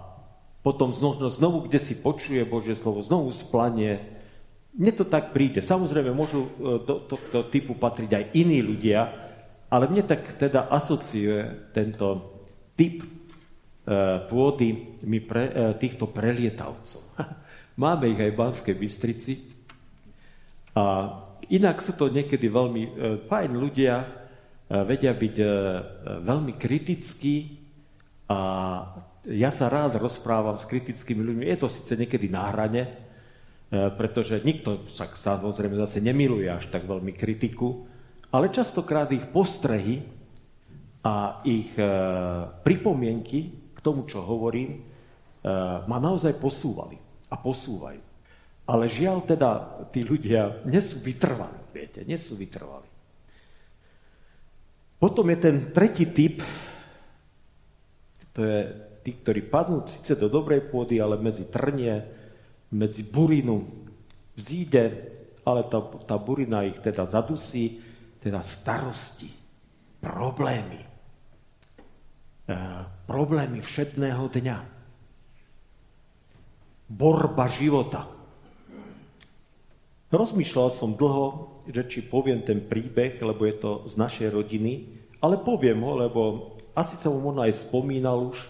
potom 0.59 0.91
znovu, 0.91 1.31
znovu 1.31 1.57
kde 1.65 1.79
si 1.79 1.95
počuje 1.95 2.43
Božie 2.43 2.75
slovo, 2.75 2.99
znovu 2.99 3.31
splanie. 3.31 4.03
Mne 4.75 4.91
to 4.91 5.07
tak 5.07 5.31
príde. 5.31 5.63
Samozrejme, 5.63 6.11
môžu 6.11 6.43
e, 6.43 6.49
do 6.83 7.07
tohto 7.07 7.47
typu 7.47 7.79
patriť 7.79 8.11
aj 8.11 8.25
iní 8.35 8.59
ľudia, 8.59 9.01
Ale 9.73 9.89
mne 9.89 10.05
tak 10.05 10.37
teda 10.37 10.69
asociuje 10.69 11.71
tento 11.73 12.35
typ 12.77 13.01
e, 13.01 13.07
pôdy 14.29 14.69
e, 14.69 14.77
týchto 15.81 16.05
prelietavcov. 16.13 17.02
Máme 17.73 18.13
ich 18.13 18.21
aj 18.21 18.31
v 18.33 18.37
Banskej 18.37 18.75
Bystrici. 18.77 19.33
A 20.77 21.09
inak 21.49 21.81
sú 21.81 21.97
to 21.97 22.05
niekedy 22.05 22.45
veľmi 22.45 22.83
e, 22.85 22.89
fajn 23.25 23.51
ľudia, 23.57 23.95
e, 23.97 24.07
vedia 24.85 25.13
byť 25.17 25.35
e, 25.41 25.47
veľmi 26.21 26.53
kritickí 26.53 27.35
a 28.29 28.39
ja 29.25 29.49
sa 29.49 29.73
rád 29.73 29.97
rozprávam 29.97 30.53
s 30.53 30.69
kritickými 30.69 31.21
ľuďmi. 31.25 31.43
Je 31.49 31.57
to 31.57 31.69
síce 31.71 31.97
niekedy 31.97 32.27
na 32.27 32.51
hrane, 32.51 32.83
pretože 33.71 34.43
nikto 34.43 34.83
však 34.83 35.15
samozrejme 35.15 35.79
zase 35.79 36.03
nemiluje 36.03 36.51
až 36.51 36.67
tak 36.67 36.83
veľmi 36.83 37.15
kritiku, 37.15 37.87
ale 38.35 38.51
častokrát 38.51 39.07
ich 39.15 39.23
postrehy 39.31 40.03
a 41.07 41.39
ich 41.47 41.71
pripomienky 42.67 43.39
k 43.71 43.79
tomu, 43.79 44.03
čo 44.03 44.27
hovorím, 44.27 44.83
ma 45.87 45.97
naozaj 46.03 46.35
posúvali 46.35 47.02
a 47.33 47.35
posúvajú. 47.41 48.01
Ale 48.69 48.85
žiaľ 48.85 49.25
teda, 49.25 49.49
tí 49.89 50.05
ľudia 50.05 50.61
nie 50.69 50.79
sú 50.79 51.01
vytrvali, 51.01 51.73
viete, 51.73 52.05
nie 52.05 52.15
sú 52.15 52.37
vytrvali. 52.37 52.85
Potom 55.01 55.25
je 55.33 55.37
ten 55.41 55.73
tretí 55.73 56.07
typ, 56.13 56.45
to 58.31 58.39
je 58.39 58.59
tí, 59.03 59.11
ktorí 59.19 59.49
padnú 59.49 59.83
síce 59.83 60.15
do 60.15 60.31
dobrej 60.31 60.69
pôdy, 60.71 61.01
ale 61.01 61.19
medzi 61.19 61.49
trnie, 61.51 62.07
medzi 62.71 63.03
burinu 63.03 63.67
vzíde, 64.37 64.83
ale 65.43 65.67
tá, 65.67 65.83
tá 66.07 66.15
burina 66.15 66.63
ich 66.63 66.79
teda 66.79 67.03
zadusí 67.03 67.83
teda 68.23 68.39
starosti, 68.39 69.27
problémy. 69.99 70.79
E, 72.47 72.55
problémy 73.03 73.59
všedného 73.59 74.23
dňa. 74.31 74.57
Borba 76.93 77.49
života. 77.49 78.05
Rozmýšľal 80.13 80.69
som 80.69 80.93
dlho, 80.93 81.49
že 81.65 81.81
či 81.89 82.05
poviem 82.05 82.45
ten 82.45 82.61
príbeh, 82.61 83.17
lebo 83.17 83.49
je 83.49 83.55
to 83.57 83.71
z 83.89 83.97
našej 83.97 84.29
rodiny, 84.29 84.93
ale 85.17 85.41
poviem 85.41 85.81
ho, 85.81 85.97
lebo 85.97 86.21
asi 86.77 86.93
som 86.93 87.17
ho 87.17 87.21
možno 87.33 87.49
aj 87.49 87.65
spomínal 87.65 88.29
už, 88.29 88.45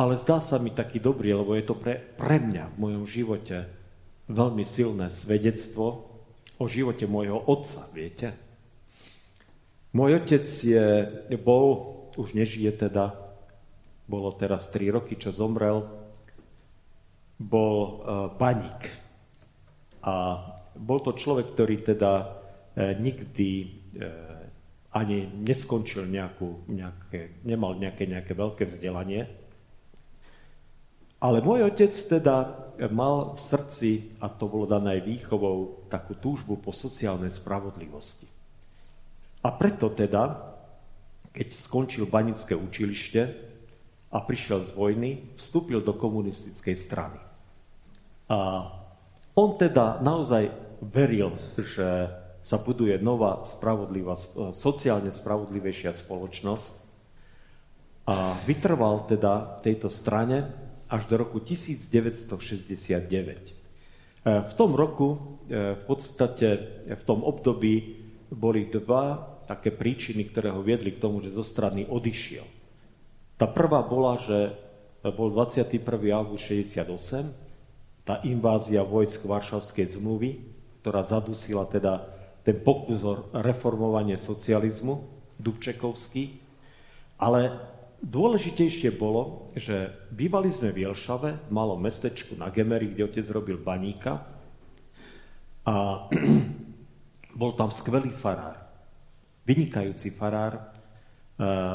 ale 0.00 0.16
zdá 0.16 0.40
sa 0.40 0.56
mi 0.56 0.72
taký 0.72 0.96
dobrý, 1.04 1.36
lebo 1.36 1.52
je 1.52 1.68
to 1.68 1.76
pre, 1.76 2.00
pre 2.16 2.40
mňa 2.40 2.64
v 2.72 2.80
mojom 2.80 3.04
živote 3.04 3.68
veľmi 4.24 4.64
silné 4.64 5.12
svedectvo 5.12 6.08
o 6.56 6.64
živote 6.64 7.04
môjho 7.04 7.44
otca, 7.44 7.84
viete. 7.92 8.32
Môj 9.92 10.24
otec 10.24 10.44
je, 10.48 10.84
bol, 11.36 11.92
už 12.16 12.32
nežije 12.32 12.72
teda, 12.88 13.14
bolo 14.08 14.32
teraz 14.32 14.64
3 14.72 14.96
roky, 14.96 15.20
čo 15.20 15.28
zomrel, 15.28 16.03
bol 17.38 18.04
baník. 18.38 18.90
A 20.04 20.14
bol 20.74 21.00
to 21.00 21.14
človek, 21.14 21.54
ktorý 21.54 21.82
teda 21.82 22.12
uh, 22.18 22.92
nikdy 22.98 23.50
uh, 23.98 24.34
ani 24.94 25.26
neskončil 25.26 26.06
nejakú, 26.06 26.70
nejaké, 26.70 27.42
nemal 27.42 27.74
nejaké, 27.74 28.06
nejaké 28.06 28.30
veľké 28.34 28.70
vzdelanie. 28.70 29.26
Ale 31.18 31.42
môj 31.42 31.72
otec 31.72 31.90
teda 31.90 32.36
mal 32.92 33.34
v 33.34 33.40
srdci, 33.40 33.90
a 34.20 34.28
to 34.28 34.46
bolo 34.46 34.68
dané 34.68 35.00
aj 35.00 35.08
výchovou, 35.08 35.88
takú 35.90 36.14
túžbu 36.20 36.60
po 36.60 36.70
sociálnej 36.70 37.32
spravodlivosti. 37.32 38.28
A 39.42 39.48
preto 39.50 39.90
teda, 39.90 40.52
keď 41.32 41.48
skončil 41.56 42.06
banické 42.06 42.54
učilište 42.54 43.20
a 44.14 44.22
prišiel 44.22 44.62
z 44.62 44.70
vojny, 44.78 45.10
vstúpil 45.34 45.82
do 45.82 45.90
komunistickej 45.90 46.78
strany. 46.78 47.18
A 48.30 48.70
on 49.34 49.58
teda 49.58 49.98
naozaj 49.98 50.54
veril, 50.78 51.34
že 51.58 52.14
sa 52.38 52.56
buduje 52.62 52.94
nová, 53.02 53.42
spravodlivá, 53.42 54.14
sociálne 54.54 55.10
spravodlivejšia 55.10 55.90
spoločnosť 55.90 56.72
a 58.06 58.36
vytrval 58.44 59.08
teda 59.10 59.64
tejto 59.64 59.90
strane 59.90 60.52
až 60.86 61.08
do 61.08 61.18
roku 61.18 61.40
1969. 61.40 63.08
E, 63.10 63.52
v 64.44 64.52
tom 64.54 64.76
roku, 64.76 65.40
e, 65.48 65.72
v 65.74 65.82
podstate 65.88 66.48
v 66.84 67.02
tom 67.02 67.24
období 67.24 68.04
boli 68.28 68.68
dva 68.68 69.24
také 69.48 69.72
príčiny, 69.72 70.28
ktoré 70.28 70.52
ho 70.52 70.60
viedli 70.60 70.92
k 70.92 71.00
tomu, 71.00 71.24
že 71.24 71.32
zo 71.32 71.42
strany 71.42 71.88
odišiel. 71.88 72.53
Tá 73.34 73.46
prvá 73.50 73.82
bola, 73.82 74.18
že 74.20 74.54
bol 75.02 75.28
21. 75.32 75.82
august 76.14 76.48
68, 76.48 77.30
tá 78.04 78.20
invázia 78.24 78.84
vojsk 78.84 79.24
Varšavskej 79.24 79.98
zmluvy, 79.98 80.44
ktorá 80.84 81.00
zadusila 81.04 81.64
teda 81.68 82.04
ten 82.44 82.60
pokus 82.60 83.02
o 83.04 83.28
reformovanie 83.32 84.14
socializmu, 84.20 85.12
Dubčekovský, 85.34 86.38
ale 87.18 87.58
dôležitejšie 88.04 88.94
bolo, 88.94 89.50
že 89.58 89.90
bývali 90.14 90.52
sme 90.52 90.70
v 90.70 90.86
Jelšave, 90.86 91.50
malom 91.50 91.80
mestečku 91.80 92.38
na 92.38 92.52
Gemery, 92.54 92.92
kde 92.92 93.08
otec 93.08 93.26
robil 93.34 93.58
baníka 93.58 94.22
a 95.66 96.06
bol 97.40 97.52
tam 97.58 97.72
skvelý 97.72 98.14
farár 98.14 98.64
vynikajúci 99.44 100.12
farár, 100.12 100.56
e, 100.56 100.62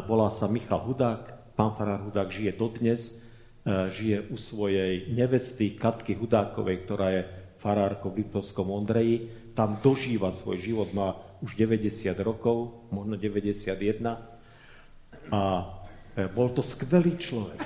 volá 0.10 0.28
sa 0.34 0.50
Michal 0.50 0.82
Hudák, 0.82 1.39
pán 1.60 1.76
farár 1.76 2.08
Hudák 2.08 2.32
žije 2.32 2.56
dodnes, 2.56 3.20
e, 3.68 3.92
žije 3.92 4.32
u 4.32 4.40
svojej 4.40 5.12
nevesty 5.12 5.76
Katky 5.76 6.16
Hudákovej, 6.16 6.88
ktorá 6.88 7.08
je 7.12 7.22
farárkou 7.60 8.16
v 8.16 8.24
Liptovskom 8.24 8.72
Ondreji, 8.72 9.28
tam 9.52 9.76
dožíva 9.84 10.32
svoj 10.32 10.64
život, 10.64 10.96
má 10.96 11.20
už 11.44 11.60
90 11.60 12.16
rokov, 12.24 12.88
možno 12.96 13.20
91 13.20 13.76
a 15.36 15.42
e, 16.16 16.24
bol 16.32 16.56
to 16.56 16.64
skvelý 16.64 17.20
človek 17.20 17.60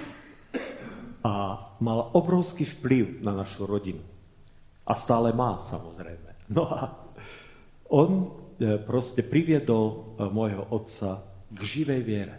a 1.21 1.61
mal 1.77 2.09
obrovský 2.17 2.65
vplyv 2.65 3.21
na 3.21 3.37
našu 3.37 3.69
rodinu. 3.69 4.01
A 4.89 4.97
stále 4.97 5.29
má, 5.37 5.61
samozrejme. 5.61 6.49
No 6.49 6.65
a 6.65 6.97
on 7.93 8.43
E, 8.63 8.77
proste 8.77 9.25
priviedol 9.25 10.15
môjho 10.31 10.63
otca 10.69 11.25
k 11.49 11.59
živej 11.59 12.01
viere. 12.05 12.35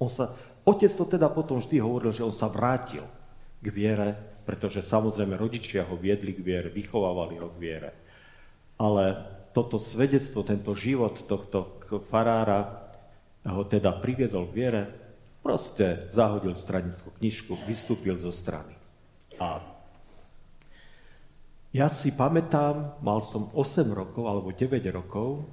On 0.00 0.08
sa, 0.08 0.32
otec 0.68 0.92
to 0.92 1.04
teda 1.08 1.32
potom 1.32 1.64
vždy 1.64 1.80
hovoril, 1.80 2.12
že 2.12 2.26
on 2.26 2.34
sa 2.34 2.52
vrátil 2.52 3.04
k 3.58 3.66
viere, 3.72 4.12
pretože 4.44 4.84
samozrejme 4.84 5.34
rodičia 5.34 5.88
ho 5.88 5.96
viedli 5.96 6.36
k 6.36 6.44
viere, 6.44 6.68
vychovávali 6.68 7.40
ho 7.40 7.48
k 7.52 7.58
viere. 7.58 7.90
Ale 8.76 9.04
toto 9.56 9.80
svedectvo, 9.80 10.44
tento 10.44 10.76
život 10.76 11.24
tohto 11.24 11.82
farára 12.06 12.86
ho 13.48 13.64
teda 13.64 13.96
priviedol 13.96 14.52
k 14.52 14.56
viere, 14.56 14.82
proste 15.40 16.06
zahodil 16.12 16.52
stranickú 16.52 17.10
knižku, 17.16 17.56
vystúpil 17.64 18.20
zo 18.20 18.28
strany. 18.28 18.76
A 19.40 19.64
ja 21.72 21.88
si 21.88 22.12
pamätám, 22.12 23.00
mal 23.00 23.20
som 23.24 23.52
8 23.54 23.88
rokov 23.92 24.24
alebo 24.28 24.52
9 24.52 24.80
rokov, 24.92 25.48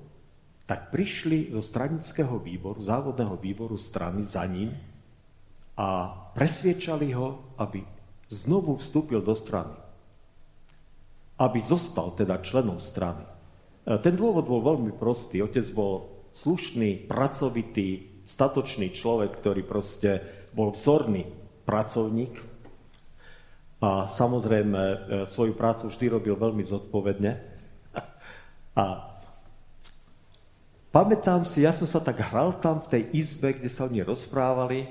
tak 0.65 0.89
prišli 0.89 1.53
zo 1.53 1.61
stranického 1.61 2.41
výboru, 2.41 2.81
závodného 2.81 3.37
výboru 3.37 3.77
strany 3.77 4.25
za 4.25 4.41
ním 4.49 4.73
a 5.75 6.11
presviečali 6.31 7.11
ho, 7.11 7.55
aby 7.59 7.83
znovu 8.31 8.79
vstúpil 8.79 9.19
do 9.19 9.35
strany. 9.35 9.75
Aby 11.35 11.59
zostal 11.63 12.15
teda 12.15 12.39
členom 12.39 12.79
strany. 12.79 13.23
E, 13.23 13.99
ten 13.99 14.15
dôvod 14.15 14.47
bol 14.47 14.63
veľmi 14.63 14.95
prostý. 14.95 15.43
Otec 15.43 15.67
bol 15.75 16.07
slušný, 16.31 17.07
pracovitý, 17.11 18.23
statočný 18.23 18.95
človek, 18.95 19.35
ktorý 19.43 19.61
proste 19.67 20.23
bol 20.55 20.71
vzorný 20.71 21.27
pracovník 21.67 22.55
a 23.83 24.07
samozrejme 24.07 24.81
e, 24.81 24.97
svoju 25.27 25.53
prácu 25.53 25.91
vždy 25.91 26.05
robil 26.07 26.35
veľmi 26.39 26.63
zodpovedne. 26.63 27.31
A 28.79 29.15
Pamätám 30.95 31.43
si, 31.43 31.67
ja 31.67 31.75
som 31.75 31.83
sa 31.83 31.99
tak 31.99 32.23
hral 32.23 32.55
tam 32.63 32.79
v 32.79 32.87
tej 32.87 33.03
izbe, 33.19 33.51
kde 33.51 33.67
sa 33.67 33.83
oni 33.83 33.99
rozprávali, 33.99 34.87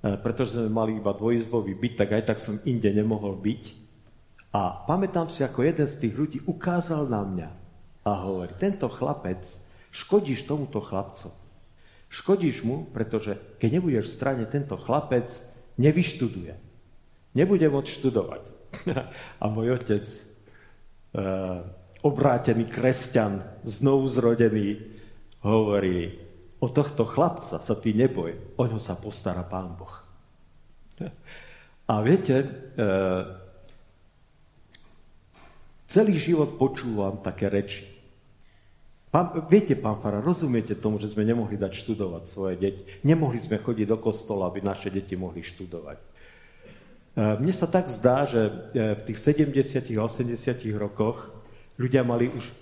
pretože 0.00 0.56
sme 0.56 0.72
mali 0.72 0.96
iba 0.96 1.12
dvojizbový 1.12 1.76
byt, 1.76 1.94
tak 2.00 2.10
aj 2.16 2.24
tak 2.24 2.38
som 2.40 2.56
inde 2.64 2.88
nemohol 2.88 3.36
byť. 3.36 3.62
A 4.50 4.82
pamätám 4.88 5.28
si, 5.28 5.44
ako 5.44 5.62
jeden 5.62 5.86
z 5.86 6.00
tých 6.00 6.14
ľudí 6.16 6.38
ukázal 6.48 7.06
na 7.06 7.22
mňa 7.22 7.48
a 8.02 8.10
hovorí, 8.24 8.50
tento 8.56 8.88
chlapec, 8.88 9.44
škodíš 9.92 10.48
tomuto 10.48 10.80
chlapcu. 10.80 11.30
Škodíš 12.10 12.66
mu, 12.66 12.88
pretože 12.90 13.38
keď 13.62 13.78
nebudeš 13.78 14.10
v 14.10 14.16
strane, 14.16 14.44
tento 14.48 14.74
chlapec 14.74 15.30
nevyštuduje. 15.78 16.58
Nebude 17.38 17.66
môcť 17.70 17.94
študovať. 17.94 18.42
a 19.42 19.44
môj 19.46 19.78
otec, 19.78 20.02
e, 20.02 20.22
obrátený 22.02 22.66
kresťan, 22.66 23.62
znovu 23.62 24.10
zrodený, 24.10 24.82
hovorí, 25.46 26.29
o 26.60 26.68
tohto 26.68 27.08
chlapca 27.08 27.56
sa 27.56 27.74
ty 27.74 27.96
neboj, 27.96 28.36
o 28.60 28.62
ňo 28.68 28.76
sa 28.76 28.94
postará 28.94 29.40
Pán 29.40 29.72
Boh. 29.74 29.96
A 31.90 32.04
viete, 32.04 32.36
e, 32.36 32.46
celý 35.90 36.20
život 36.20 36.54
počúvam 36.54 37.18
také 37.18 37.50
reči. 37.50 37.82
Pán, 39.10 39.42
viete, 39.50 39.74
pán 39.74 39.98
Fara, 39.98 40.22
rozumiete 40.22 40.78
tomu, 40.78 41.02
že 41.02 41.10
sme 41.10 41.26
nemohli 41.26 41.58
dať 41.58 41.82
študovať 41.82 42.22
svoje 42.30 42.54
deti? 42.54 42.86
Nemohli 43.02 43.42
sme 43.42 43.58
chodiť 43.58 43.90
do 43.90 43.98
kostola, 43.98 44.46
aby 44.46 44.62
naše 44.62 44.86
deti 44.86 45.18
mohli 45.18 45.42
študovať. 45.42 45.98
E, 45.98 46.06
mne 47.42 47.50
sa 47.50 47.66
tak 47.66 47.90
zdá, 47.90 48.22
že 48.22 48.70
e, 48.70 48.94
v 48.94 49.02
tých 49.10 49.18
70 49.18 49.98
a 49.98 50.06
80 50.06 50.62
rokoch 50.78 51.34
ľudia 51.74 52.06
mali 52.06 52.30
už 52.30 52.44
e, 52.46 52.52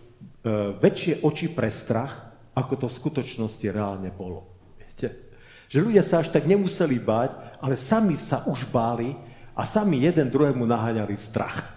väčšie 0.81 1.21
oči 1.21 1.53
pre 1.53 1.69
strach, 1.69 2.28
ako 2.59 2.75
to 2.83 2.87
v 2.91 2.99
skutočnosti 2.99 3.67
reálne 3.71 4.11
bolo. 4.11 4.51
Viete? 4.77 5.31
Že 5.71 5.79
ľudia 5.87 6.03
sa 6.03 6.25
až 6.25 6.35
tak 6.35 6.49
nemuseli 6.49 6.99
báť, 6.99 7.63
ale 7.63 7.79
sami 7.79 8.19
sa 8.19 8.43
už 8.49 8.67
báli 8.75 9.15
a 9.55 9.63
sami 9.63 10.03
jeden 10.03 10.27
druhému 10.27 10.67
naháňali 10.67 11.15
strach. 11.15 11.71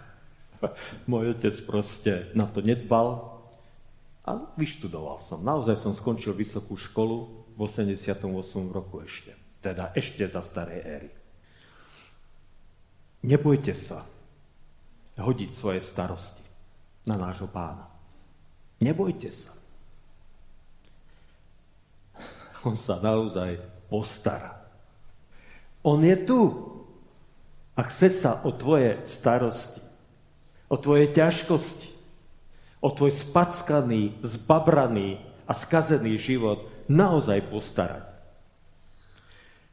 Môj 1.12 1.38
otec 1.38 1.56
proste 1.70 2.34
na 2.34 2.50
to 2.50 2.66
nedbal, 2.66 3.32
a 4.22 4.38
vyštudoval 4.54 5.18
som. 5.18 5.42
Naozaj 5.42 5.76
som 5.78 5.94
skončil 5.98 6.38
vysokú 6.38 6.78
školu 6.78 7.50
v 7.58 7.60
88. 7.60 8.22
roku 8.70 9.02
ešte. 9.02 9.34
Teda 9.62 9.90
ešte 9.98 10.26
za 10.30 10.46
starej 10.46 10.82
éry. 10.86 11.12
Nebojte 13.26 13.74
sa 13.74 14.06
hodiť 15.18 15.52
svoje 15.54 15.82
starosti 15.82 16.46
na 17.06 17.18
nášho 17.18 17.50
pána. 17.50 17.86
Nebojte 18.82 19.30
sa. 19.30 19.54
On 22.62 22.78
sa 22.78 23.02
naozaj 23.02 23.58
postará. 23.90 24.62
On 25.82 25.98
je 25.98 26.14
tu 26.14 26.42
a 27.74 27.82
chce 27.90 28.14
sa 28.14 28.46
o 28.46 28.54
tvoje 28.54 29.02
starosti, 29.02 29.82
o 30.70 30.78
tvoje 30.78 31.10
ťažkosti, 31.10 31.90
o 32.82 32.90
tvoj 32.94 33.12
spackaný, 33.14 34.22
zbabraný 34.22 35.22
a 35.50 35.54
skazený 35.58 36.22
život 36.22 36.70
naozaj 36.86 37.50
postarať. 37.50 38.06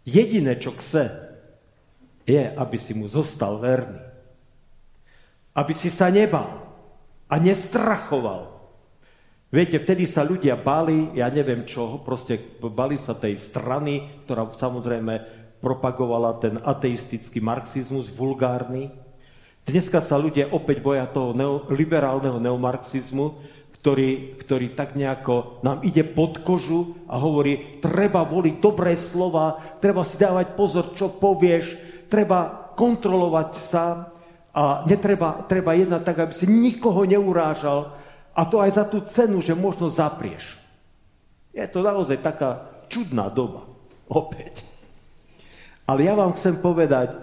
Jediné, 0.08 0.56
čo 0.56 0.72
chce, 0.72 1.28
je, 2.28 2.44
aby 2.44 2.76
si 2.76 2.92
mu 2.92 3.08
zostal 3.08 3.56
verný. 3.56 4.00
Aby 5.56 5.72
si 5.72 5.88
sa 5.88 6.12
nebal 6.12 6.68
a 7.28 7.34
nestrachoval. 7.40 8.57
Viete, 9.48 9.80
vtedy 9.80 10.04
sa 10.04 10.28
ľudia 10.28 10.60
bali, 10.60 11.16
ja 11.16 11.32
neviem 11.32 11.64
čo, 11.64 12.04
proste 12.04 12.36
bali 12.60 13.00
sa 13.00 13.16
tej 13.16 13.40
strany, 13.40 14.24
ktorá 14.28 14.44
samozrejme 14.52 15.14
propagovala 15.64 16.36
ten 16.36 16.60
ateistický 16.60 17.40
marxizmus, 17.40 18.12
vulgárny, 18.12 18.92
Dneska 19.68 20.00
sa 20.00 20.16
ľudia 20.16 20.48
opäť 20.48 20.80
boja 20.80 21.04
toho 21.04 21.36
liberálneho 21.68 22.40
neomarxizmu, 22.40 23.26
ktorý, 23.76 24.40
ktorý 24.40 24.72
tak 24.72 24.96
nejako 24.96 25.60
nám 25.60 25.84
ide 25.84 26.08
pod 26.08 26.40
kožu 26.40 26.96
a 27.04 27.20
hovorí, 27.20 27.76
treba 27.84 28.24
voliť 28.24 28.64
dobré 28.64 28.96
slova, 28.96 29.76
treba 29.76 30.08
si 30.08 30.16
dávať 30.16 30.56
pozor, 30.56 30.96
čo 30.96 31.12
povieš, 31.12 31.76
treba 32.08 32.72
kontrolovať 32.80 33.50
sa 33.60 34.08
a 34.56 34.88
netreba, 34.88 35.44
treba 35.44 35.76
jednať 35.76 36.00
tak, 36.00 36.16
aby 36.16 36.32
si 36.32 36.48
nikoho 36.48 37.04
neurážal 37.04 37.92
a 38.38 38.46
to 38.46 38.62
aj 38.62 38.70
za 38.78 38.84
tú 38.86 39.02
cenu, 39.02 39.42
že 39.42 39.58
možno 39.58 39.90
zaprieš. 39.90 40.54
Je 41.50 41.66
to 41.66 41.82
naozaj 41.82 42.22
taká 42.22 42.70
čudná 42.86 43.26
doba. 43.26 43.66
Opäť. 44.06 44.62
Ale 45.90 46.06
ja 46.06 46.14
vám 46.14 46.38
chcem 46.38 46.62
povedať, 46.62 47.18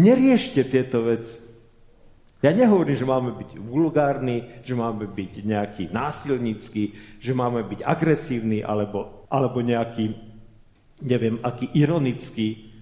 neriešte 0.00 0.64
tieto 0.64 1.04
veci. 1.04 1.36
Ja 2.40 2.54
nehovorím, 2.54 2.96
že 2.96 3.04
máme 3.04 3.34
byť 3.34 3.50
vulgárni, 3.60 4.62
že 4.64 4.72
máme 4.72 5.10
byť 5.10 5.32
nejaký 5.42 5.84
násilnícky, 5.90 6.96
že 7.20 7.32
máme 7.34 7.66
byť 7.66 7.82
agresívni 7.84 8.62
alebo, 8.62 9.26
alebo 9.28 9.58
nejaký, 9.58 10.16
neviem, 11.02 11.42
aký 11.44 11.68
ironický, 11.76 12.72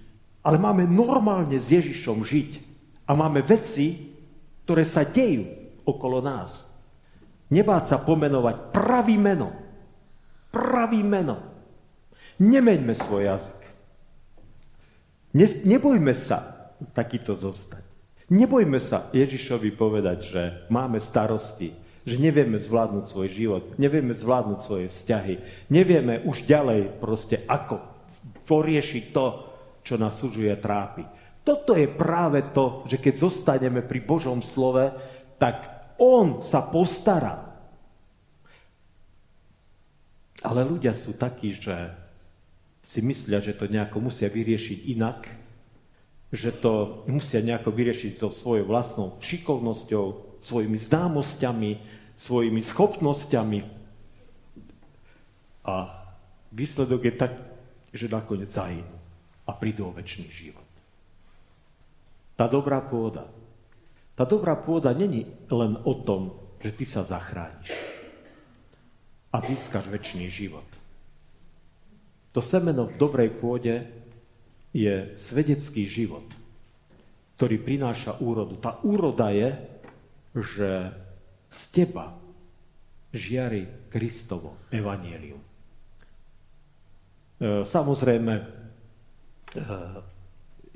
ale 0.45 0.61
máme 0.61 0.85
normálne 0.87 1.57
s 1.57 1.73
Ježišom 1.73 2.21
žiť 2.21 2.51
a 3.09 3.17
máme 3.17 3.41
veci, 3.43 4.13
ktoré 4.63 4.85
sa 4.85 5.03
dejú 5.03 5.49
okolo 5.83 6.21
nás. 6.21 6.76
Nebáť 7.47 7.83
sa 7.87 7.97
pomenovať 8.03 8.75
pravý 8.75 9.15
meno. 9.15 9.55
Pravý 10.51 10.99
meno. 11.03 11.39
Nemeňme 12.37 12.93
svoj 12.93 13.31
jazyk. 13.31 13.61
Ne, 15.33 15.47
nebojme 15.63 16.11
sa 16.11 16.71
takýto 16.91 17.33
zostať. 17.33 17.83
Nebojme 18.27 18.75
sa 18.83 19.07
Ježišovi 19.15 19.71
povedať, 19.79 20.17
že 20.27 20.41
máme 20.67 20.99
starosti, 20.99 21.71
že 22.03 22.19
nevieme 22.19 22.59
zvládnuť 22.59 23.05
svoj 23.07 23.27
život, 23.31 23.63
nevieme 23.79 24.11
zvládnuť 24.11 24.59
svoje 24.59 24.87
vzťahy, 24.91 25.35
nevieme 25.71 26.23
už 26.27 26.43
ďalej 26.43 26.99
proste 26.99 27.43
ako 27.47 27.79
poriešiť 28.47 29.03
to, 29.15 29.25
čo 29.83 29.95
nás 29.95 30.19
sužuje 30.19 30.51
trápi. 30.59 31.07
Toto 31.47 31.71
je 31.71 31.87
práve 31.87 32.43
to, 32.51 32.83
že 32.91 32.99
keď 32.99 33.13
zostaneme 33.15 33.79
pri 33.79 34.03
Božom 34.03 34.43
slove, 34.43 34.91
tak 35.39 35.76
On 35.97 36.39
sa 36.39 36.61
postará. 36.61 37.43
Ale 40.45 40.61
ľudia 40.61 40.93
sú 40.93 41.17
takí, 41.17 41.57
že 41.57 41.73
si 42.85 43.01
myslia, 43.03 43.41
že 43.41 43.57
to 43.57 43.67
nejako 43.67 43.99
musia 43.99 44.29
vyriešiť 44.29 44.79
inak, 44.93 45.27
že 46.31 46.53
to 46.53 47.03
musia 47.09 47.41
nejako 47.41 47.73
vyriešiť 47.73 48.11
so 48.15 48.29
svojou 48.29 48.69
vlastnou 48.69 49.17
šikovnosťou, 49.19 50.39
svojimi 50.39 50.77
známosťami, 50.77 51.71
svojimi 52.15 52.61
schopnosťami. 52.61 53.59
A 55.67 55.73
výsledok 56.53 57.01
je 57.11 57.13
tak, 57.17 57.33
že 57.91 58.07
nakoniec 58.07 58.53
zahynú 58.53 58.95
a 59.47 59.51
prídu 59.55 59.87
o 59.87 59.95
väčší 59.95 60.27
život. 60.31 60.67
Tá 62.35 62.45
dobrá 62.45 62.83
pôda. 62.83 63.25
Tá 64.17 64.25
dobrá 64.25 64.57
pôda 64.57 64.97
není 64.97 65.29
len 65.53 65.77
o 65.85 65.93
tom, 65.93 66.33
že 66.57 66.73
ty 66.73 66.89
sa 66.89 67.05
zachrániš 67.05 67.69
a 69.29 69.37
získaš 69.37 69.85
väčší 69.93 70.25
život. 70.33 70.65
To 72.33 72.41
semeno 72.41 72.89
v 72.89 72.97
dobrej 72.97 73.29
pôde 73.37 73.85
je 74.73 75.13
svedecký 75.13 75.85
život, 75.85 76.25
ktorý 77.37 77.61
prináša 77.61 78.17
úrodu. 78.17 78.57
Tá 78.57 78.81
úroda 78.81 79.29
je, 79.29 79.53
že 80.33 80.69
z 81.53 81.59
teba 81.69 82.17
žiari 83.13 83.89
Kristovo 83.93 84.65
evanielium. 84.73 85.41
E, 85.41 85.45
samozrejme, 87.65 88.33
e, 88.37 88.43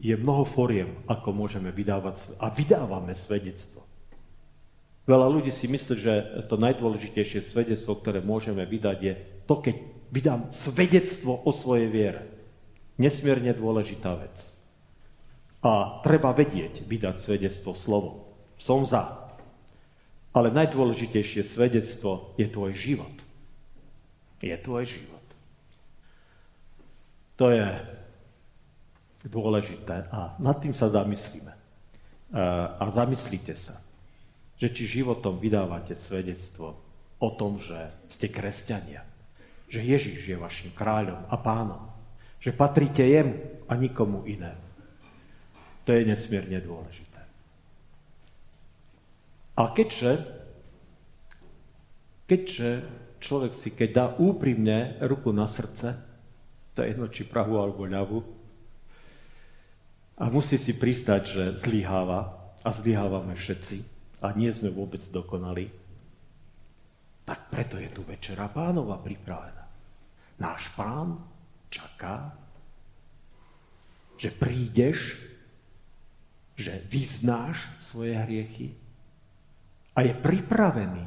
je 0.02 0.18
mnoho 0.18 0.50
foriem, 0.50 0.98
ako 1.06 1.30
môžeme 1.30 1.70
vydávať 1.70 2.34
a 2.42 2.50
vydávame 2.50 3.14
svedectvo. 3.14 3.86
Veľa 5.06 5.30
ľudí 5.30 5.54
si 5.54 5.70
myslí, 5.70 5.96
že 5.98 6.14
to 6.50 6.58
najdôležitejšie 6.58 7.46
svedectvo, 7.46 7.94
ktoré 8.02 8.26
môžeme 8.26 8.66
vydať, 8.66 8.98
je 8.98 9.14
to, 9.46 9.62
keď 9.62 9.76
vydám 10.10 10.42
svedectvo 10.50 11.46
o 11.46 11.52
svojej 11.54 11.90
viere 11.90 12.22
nesmierne 13.02 13.54
dôležitá 13.58 14.14
vec. 14.18 14.54
A 15.62 16.02
treba 16.02 16.34
vedieť, 16.34 16.86
vydať 16.86 17.16
svedectvo 17.22 17.78
slovom. 17.78 18.26
Som 18.58 18.86
za. 18.86 19.30
Ale 20.34 20.54
najdôležitejšie 20.54 21.46
svedectvo 21.46 22.34
je 22.38 22.50
tvoj 22.50 22.74
život. 22.74 23.14
Je 24.42 24.54
tvoj 24.58 24.86
život. 24.90 25.26
To 27.38 27.54
je 27.54 27.66
dôležité 29.28 30.10
a 30.10 30.34
nad 30.42 30.58
tým 30.58 30.74
sa 30.74 30.90
zamyslíme. 30.90 31.54
A 32.80 32.84
zamyslite 32.88 33.54
sa, 33.54 33.84
že 34.56 34.72
či 34.72 35.02
životom 35.02 35.36
vydávate 35.38 35.94
svedectvo 35.94 36.80
o 37.20 37.30
tom, 37.36 37.60
že 37.60 37.92
ste 38.08 38.32
kresťania, 38.32 39.04
že 39.68 39.84
Ježiš 39.84 40.32
je 40.32 40.38
vašim 40.40 40.72
kráľom 40.72 41.28
a 41.28 41.36
pánom, 41.38 41.92
že 42.42 42.56
patríte 42.56 43.04
jemu 43.04 43.38
a 43.70 43.78
nikomu 43.78 44.26
inému. 44.26 44.66
To 45.86 45.90
je 45.92 46.08
nesmierne 46.08 46.58
dôležité. 46.64 47.22
A 49.60 49.70
keďže, 49.76 50.24
keďže 52.26 52.70
človek 53.22 53.54
si, 53.54 53.70
keď 53.76 53.90
dá 53.94 54.06
úprimne 54.18 54.98
ruku 55.04 55.30
na 55.36 55.46
srdce, 55.46 55.94
to 56.74 56.82
je 56.82 56.96
jedno, 56.96 57.12
či 57.12 57.28
prahu 57.28 57.60
alebo 57.60 57.86
ľavu, 57.86 58.41
a 60.22 60.30
musí 60.30 60.62
si 60.62 60.78
pristať, 60.78 61.22
že 61.26 61.44
zlyháva, 61.58 62.38
a 62.62 62.70
zlyhávame 62.70 63.34
všetci, 63.34 63.82
a 64.22 64.38
nie 64.38 64.54
sme 64.54 64.70
vôbec 64.70 65.02
dokonali, 65.10 65.66
tak 67.26 67.50
preto 67.50 67.82
je 67.82 67.90
tu 67.90 68.06
Večera 68.06 68.46
Pánova 68.46 69.02
pripravená. 69.02 69.66
náš 70.38 70.70
pán 70.78 71.18
čaká, 71.74 72.34
že 74.22 74.30
prídeš, 74.30 75.18
že 76.54 76.82
vyznáš 76.86 77.66
svoje 77.82 78.14
hriechy 78.14 78.78
a 79.98 80.06
je 80.06 80.14
pripravený 80.14 81.06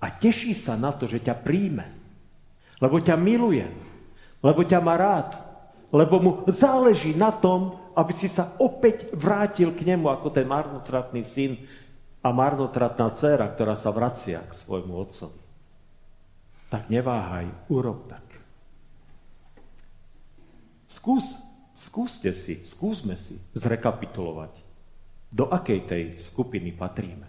a 0.00 0.06
teší 0.08 0.56
sa 0.56 0.80
na 0.80 0.96
to, 0.96 1.04
že 1.04 1.20
ťa 1.20 1.36
príjme, 1.44 1.84
lebo 2.80 2.96
ťa 2.96 3.20
miluje, 3.20 3.68
lebo 4.40 4.64
ťa 4.64 4.80
má 4.80 4.96
rád, 4.96 5.36
lebo 5.92 6.14
mu 6.20 6.32
záleží 6.48 7.12
na 7.12 7.28
tom, 7.28 7.79
aby 7.96 8.12
si 8.14 8.30
sa 8.30 8.54
opäť 8.62 9.10
vrátil 9.14 9.74
k 9.74 9.82
nemu 9.82 10.06
ako 10.10 10.30
ten 10.30 10.46
marnotratný 10.46 11.22
syn 11.26 11.58
a 12.20 12.28
marnotratná 12.30 13.10
dcéra, 13.10 13.48
ktorá 13.50 13.74
sa 13.74 13.90
vracia 13.90 14.44
k 14.44 14.52
svojmu 14.52 14.92
otcovi. 14.92 15.40
Tak 16.70 16.86
neváhaj, 16.86 17.72
urob 17.72 18.06
tak. 18.06 18.22
Skús, 20.90 21.38
skúste 21.72 22.34
si, 22.34 22.62
skúsme 22.66 23.14
si 23.14 23.38
zrekapitulovať, 23.54 24.58
do 25.30 25.46
akej 25.46 25.80
tej 25.86 26.04
skupiny 26.18 26.74
patríme. 26.74 27.26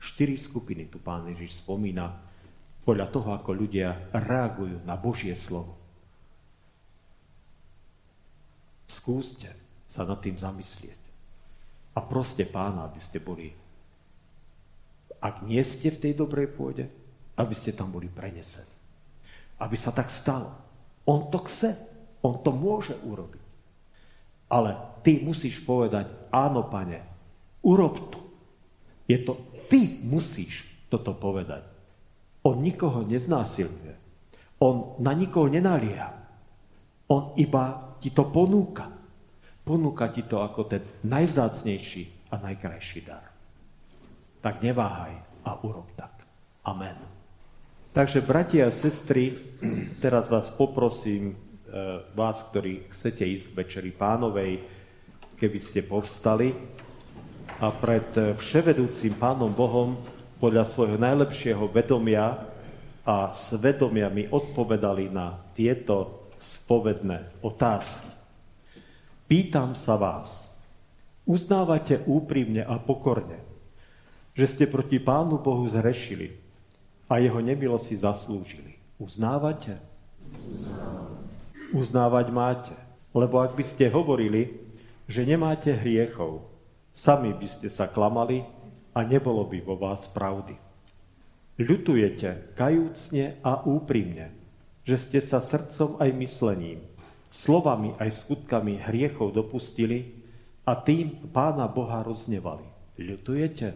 Štyri 0.00 0.38
skupiny 0.38 0.88
tu 0.88 1.02
pán 1.02 1.28
Ježiš 1.28 1.60
spomína 1.60 2.08
podľa 2.86 3.06
toho, 3.12 3.36
ako 3.36 3.50
ľudia 3.52 4.10
reagujú 4.14 4.80
na 4.86 4.96
Božie 4.96 5.36
slovo. 5.36 5.76
Skúste 8.88 9.59
sa 9.90 10.06
nad 10.06 10.22
tým 10.22 10.38
zamyslieť. 10.38 11.00
A 11.98 12.06
proste 12.06 12.46
pána, 12.46 12.86
aby 12.86 13.02
ste 13.02 13.18
boli, 13.18 13.50
ak 15.18 15.42
nie 15.42 15.58
ste 15.66 15.90
v 15.90 15.98
tej 15.98 16.12
dobrej 16.14 16.54
pôde, 16.54 16.86
aby 17.34 17.54
ste 17.58 17.74
tam 17.74 17.90
boli 17.90 18.06
prenesení. 18.06 18.70
Aby 19.58 19.74
sa 19.74 19.90
tak 19.90 20.06
stalo. 20.06 20.54
On 21.10 21.26
to 21.26 21.42
chce. 21.42 21.74
On 22.22 22.38
to 22.38 22.54
môže 22.54 22.94
urobiť. 23.02 23.44
Ale 24.54 25.02
ty 25.02 25.18
musíš 25.18 25.58
povedať, 25.66 26.30
áno, 26.30 26.70
pane, 26.70 27.02
urob 27.66 27.94
to. 28.14 28.20
Je 29.10 29.18
to, 29.26 29.50
ty 29.66 29.98
musíš 30.06 30.62
toto 30.86 31.18
povedať. 31.18 31.66
On 32.46 32.56
nikoho 32.56 33.02
neznásilňuje. 33.02 33.94
On 34.62 35.00
na 35.02 35.16
nikoho 35.16 35.50
nenalieha. 35.50 36.12
On 37.10 37.34
iba 37.40 37.96
ti 37.98 38.12
to 38.14 38.28
ponúka. 38.28 38.99
Ponúka 39.70 40.10
ti 40.10 40.26
to 40.26 40.42
ako 40.42 40.66
ten 40.66 40.82
najvzácnejší 41.06 42.34
a 42.34 42.42
najkrajší 42.42 43.06
dar. 43.06 43.22
Tak 44.42 44.66
neváhaj 44.66 45.14
a 45.46 45.62
urob 45.62 45.94
tak. 45.94 46.26
Amen. 46.66 46.98
Takže, 47.94 48.18
bratia 48.18 48.66
a 48.66 48.74
sestry, 48.74 49.38
teraz 50.02 50.26
vás 50.26 50.50
poprosím, 50.50 51.30
e, 51.30 51.34
vás, 52.18 52.42
ktorí 52.50 52.90
chcete 52.90 53.22
ísť 53.22 53.46
k 53.46 53.56
Večeri 53.62 53.92
Pánovej, 53.94 54.58
keby 55.38 55.58
ste 55.62 55.86
povstali 55.86 56.50
a 57.62 57.70
pred 57.70 58.10
vševedúcim 58.42 59.14
Pánom 59.22 59.54
Bohom 59.54 60.02
podľa 60.42 60.66
svojho 60.66 60.98
najlepšieho 60.98 61.70
vedomia 61.70 62.42
a 63.06 63.30
svedomia 63.30 64.10
mi 64.10 64.26
odpovedali 64.26 65.14
na 65.14 65.38
tieto 65.54 66.26
spovedné 66.42 67.38
otázky. 67.46 68.09
Pýtam 69.30 69.78
sa 69.78 69.94
vás, 69.94 70.50
uznávate 71.22 72.02
úprimne 72.02 72.66
a 72.66 72.82
pokorne, 72.82 73.38
že 74.34 74.50
ste 74.50 74.64
proti 74.66 74.98
Pánu 74.98 75.38
Bohu 75.38 75.62
zrešili 75.70 76.34
a 77.06 77.22
jeho 77.22 77.38
nemilo 77.38 77.78
si 77.78 77.94
zaslúžili. 77.94 78.82
Uznávate? 78.98 79.78
Uznávať 81.70 82.26
máte. 82.34 82.74
Lebo 83.14 83.38
ak 83.38 83.54
by 83.54 83.62
ste 83.62 83.86
hovorili, 83.86 84.66
že 85.06 85.22
nemáte 85.22 85.78
hriechov, 85.78 86.50
Sami 86.90 87.30
by 87.30 87.46
ste 87.46 87.70
sa 87.70 87.86
klamali 87.86 88.42
a 88.98 89.06
nebolo 89.06 89.46
by 89.46 89.62
vo 89.62 89.78
vás 89.78 90.10
pravdy. 90.10 90.58
Ľutujete 91.54 92.58
kajúcne 92.58 93.38
a 93.46 93.62
úprimne, 93.62 94.34
že 94.82 94.98
ste 94.98 95.22
sa 95.22 95.38
srdcom 95.38 96.02
aj 96.02 96.10
myslením, 96.18 96.82
slovami 97.30 97.94
aj 98.02 98.26
skutkami 98.26 98.82
hriechov 98.90 99.30
dopustili 99.30 100.18
a 100.66 100.74
tým 100.74 101.30
Pána 101.30 101.70
Boha 101.70 102.02
roznevali. 102.02 102.66
Ľutujete? 102.98 103.68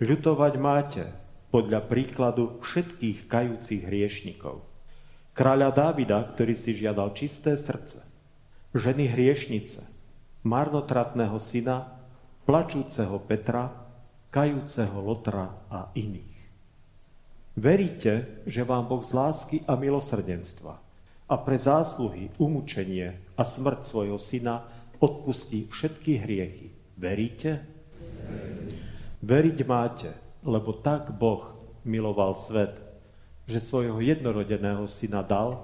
Ľutovať 0.00 0.54
máte 0.56 1.04
podľa 1.52 1.84
príkladu 1.84 2.58
všetkých 2.64 3.28
kajúcich 3.28 3.84
hriešnikov. 3.84 4.64
Kráľa 5.36 5.70
Dávida, 5.70 6.18
ktorý 6.34 6.56
si 6.56 6.74
žiadal 6.74 7.12
čisté 7.12 7.54
srdce, 7.54 8.02
ženy 8.72 9.12
hriešnice, 9.12 9.84
marnotratného 10.42 11.36
syna, 11.36 12.00
plačúceho 12.48 13.20
Petra, 13.28 13.68
kajúceho 14.32 14.96
Lotra 15.04 15.52
a 15.68 15.92
iných. 15.92 16.40
Veríte, 17.60 18.42
že 18.48 18.64
vám 18.64 18.88
Boh 18.88 19.04
z 19.04 19.12
lásky 19.12 19.56
a 19.68 19.76
milosrdenstva 19.76 20.89
a 21.30 21.38
pre 21.38 21.54
zásluhy, 21.54 22.34
umúčenie 22.42 23.14
a 23.38 23.46
smrť 23.46 23.86
svojho 23.86 24.18
syna 24.18 24.66
odpustí 24.98 25.70
všetky 25.70 26.18
hriechy. 26.26 26.74
Veríte? 26.98 27.62
Veriť 29.22 29.58
máte, 29.62 30.10
lebo 30.42 30.74
tak 30.74 31.14
Boh 31.14 31.54
miloval 31.86 32.34
svet, 32.34 32.74
že 33.46 33.62
svojho 33.62 34.02
jednorodeného 34.02 34.90
syna 34.90 35.22
dal, 35.22 35.62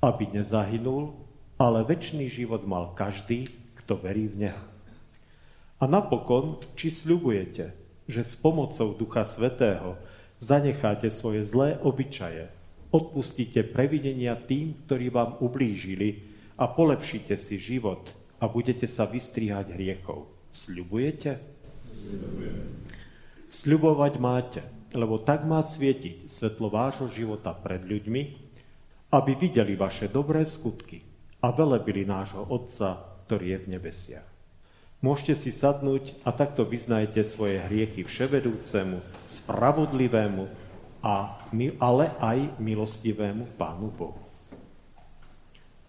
aby 0.00 0.32
nezahynul, 0.32 1.12
ale 1.60 1.84
väčší 1.84 2.32
život 2.32 2.64
mal 2.64 2.96
každý, 2.96 3.52
kto 3.84 4.00
verí 4.00 4.32
v 4.32 4.48
Neho. 4.48 4.64
A 5.76 5.84
napokon, 5.84 6.62
či 6.72 6.88
sľubujete, 6.88 7.74
že 8.08 8.22
s 8.24 8.32
pomocou 8.38 8.96
Ducha 8.96 9.26
Svetého 9.28 9.98
zanecháte 10.42 11.10
svoje 11.10 11.42
zlé 11.46 11.78
obyčaje, 11.82 12.61
odpustíte 12.92 13.64
previnenia 13.66 14.36
tým, 14.36 14.84
ktorí 14.86 15.08
vám 15.08 15.40
ublížili 15.40 16.28
a 16.60 16.68
polepšíte 16.68 17.34
si 17.34 17.56
život 17.56 18.12
a 18.38 18.46
budete 18.46 18.84
sa 18.84 19.08
vystrihať 19.08 19.72
hriechov. 19.72 20.28
Sľubujete? 20.52 21.40
Sľubovať 23.48 24.14
máte, 24.20 24.60
lebo 24.92 25.18
tak 25.24 25.48
má 25.48 25.64
svietiť 25.64 26.28
svetlo 26.28 26.68
vášho 26.68 27.08
života 27.08 27.56
pred 27.56 27.80
ľuďmi, 27.80 28.22
aby 29.12 29.32
videli 29.34 29.74
vaše 29.74 30.12
dobré 30.12 30.44
skutky 30.44 31.00
a 31.40 31.48
velebili 31.50 32.04
nášho 32.04 32.44
Otca 32.48 33.12
ktorý 33.32 33.56
je 33.56 33.58
v 33.64 33.70
nebesiach. 33.78 34.28
Môžete 35.00 35.34
si 35.40 35.50
sadnúť 35.56 36.20
a 36.20 36.36
takto 36.36 36.68
vyznajte 36.68 37.24
svoje 37.24 37.64
hriechy 37.64 38.04
vševedúcemu, 38.04 39.00
spravodlivému, 39.24 40.44
a, 41.02 41.36
ale 41.82 42.04
aj 42.22 42.38
milostivému 42.62 43.58
Pánu 43.58 43.90
Bohu. 43.92 44.22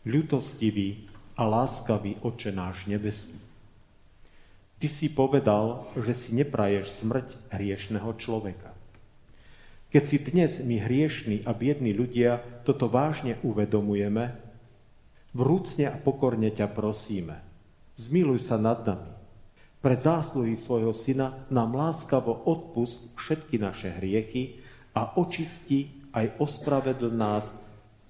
Ľutostivý 0.03 1.07
a 1.39 1.47
láskavý 1.47 2.19
Oče 2.25 2.51
náš 2.51 2.89
nebeský, 2.89 3.39
Ty 4.83 4.91
si 4.91 5.07
povedal, 5.07 5.87
že 5.95 6.11
si 6.11 6.35
nepraješ 6.35 6.91
smrť 6.91 7.55
hriešného 7.55 8.19
človeka. 8.19 8.75
Keď 9.95 10.03
si 10.03 10.19
dnes 10.19 10.59
my 10.59 10.75
hriešní 10.75 11.47
a 11.47 11.55
biední 11.55 11.95
ľudia 11.95 12.43
toto 12.67 12.91
vážne 12.91 13.39
uvedomujeme, 13.47 14.35
Vrúcne 15.33 15.89
a 15.89 15.97
pokorne 15.97 16.53
ťa 16.53 16.69
prosíme, 16.69 17.41
zmiluj 17.97 18.45
sa 18.45 18.61
nad 18.61 18.85
nami. 18.85 19.09
Pred 19.81 19.99
zásluhy 20.03 20.53
svojho 20.53 20.93
syna 20.93 21.49
nám 21.49 21.73
láskavo 21.73 22.45
odpust 22.45 23.09
všetky 23.17 23.57
naše 23.57 23.89
hriechy 23.97 24.61
a 24.93 25.17
očisti 25.17 26.09
aj 26.13 26.37
ospravedl 26.37 27.09
nás 27.09 27.57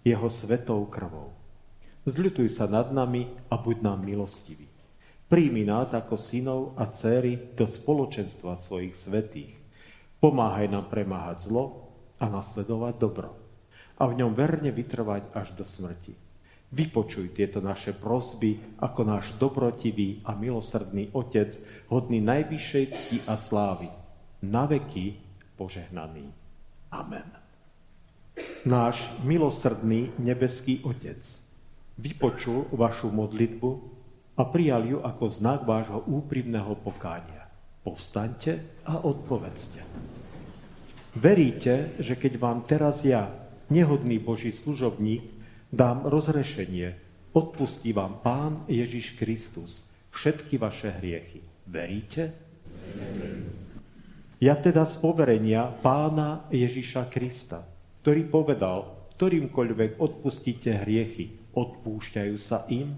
jeho 0.04 0.28
svetou 0.28 0.84
krvou. 0.92 1.32
Zľutuj 2.04 2.52
sa 2.52 2.68
nad 2.68 2.92
nami 2.92 3.32
a 3.48 3.56
buď 3.56 3.78
nám 3.80 4.04
milostivý. 4.04 4.68
Príjmi 5.32 5.64
nás 5.64 5.96
ako 5.96 6.20
synov 6.20 6.62
a 6.76 6.86
céry 6.92 7.56
do 7.56 7.64
spoločenstva 7.64 8.60
svojich 8.60 8.94
svetých. 8.94 9.56
Pomáhaj 10.20 10.68
nám 10.68 10.92
premáhať 10.92 11.48
zlo 11.48 11.90
a 12.20 12.28
nasledovať 12.28 12.94
dobro 13.00 13.32
a 13.98 14.04
v 14.06 14.20
ňom 14.20 14.36
verne 14.36 14.70
vytrvať 14.70 15.32
až 15.32 15.56
do 15.56 15.64
smrti 15.64 16.24
Vypočuj 16.74 17.38
tieto 17.38 17.62
naše 17.62 17.94
prosby 17.94 18.58
ako 18.82 19.06
náš 19.06 19.38
dobrotivý 19.38 20.26
a 20.26 20.34
milosrdný 20.34 21.14
Otec, 21.14 21.54
hodný 21.94 22.18
najvyššej 22.18 22.86
cti 22.90 23.18
a 23.30 23.38
slávy, 23.38 23.94
na 24.42 24.66
veky 24.66 25.22
požehnaný. 25.54 26.34
Amen. 26.94 27.26
Náš 28.70 29.02
milosrdný 29.26 30.14
nebeský 30.22 30.86
Otec 30.86 31.26
vypočul 31.98 32.70
vašu 32.74 33.10
modlitbu 33.10 33.70
a 34.38 34.42
prijal 34.46 34.86
ju 34.86 34.98
ako 35.02 35.26
znak 35.30 35.66
vášho 35.66 36.06
úprimného 36.06 36.74
pokánia. 36.82 37.50
Povstaňte 37.82 38.82
a 38.86 39.02
odpovedzte. 39.04 39.82
Veríte, 41.14 41.94
že 42.02 42.18
keď 42.18 42.34
vám 42.42 42.66
teraz 42.66 43.06
ja 43.06 43.30
nehodný 43.70 44.18
Boží 44.18 44.50
služobník, 44.50 45.22
dám 45.70 46.10
rozrešenie. 46.10 46.98
Odpustí 47.34 47.94
vám 47.94 48.22
Pán 48.22 48.66
Ježiš 48.70 49.18
Kristus 49.18 49.90
všetky 50.14 50.58
vaše 50.58 50.94
hriechy. 50.94 51.42
Veríte? 51.66 52.34
Ja 54.44 54.60
teda 54.60 54.84
z 54.84 55.00
poverenia 55.00 55.72
Pána 55.80 56.52
Ježiša 56.52 57.08
Krista, 57.08 57.64
ktorý 58.04 58.28
povedal, 58.28 59.08
ktorýmkoľvek 59.16 60.04
odpustíte 60.04 60.84
hriechy, 60.84 61.40
odpúšťajú 61.56 62.36
sa 62.36 62.68
im 62.68 62.92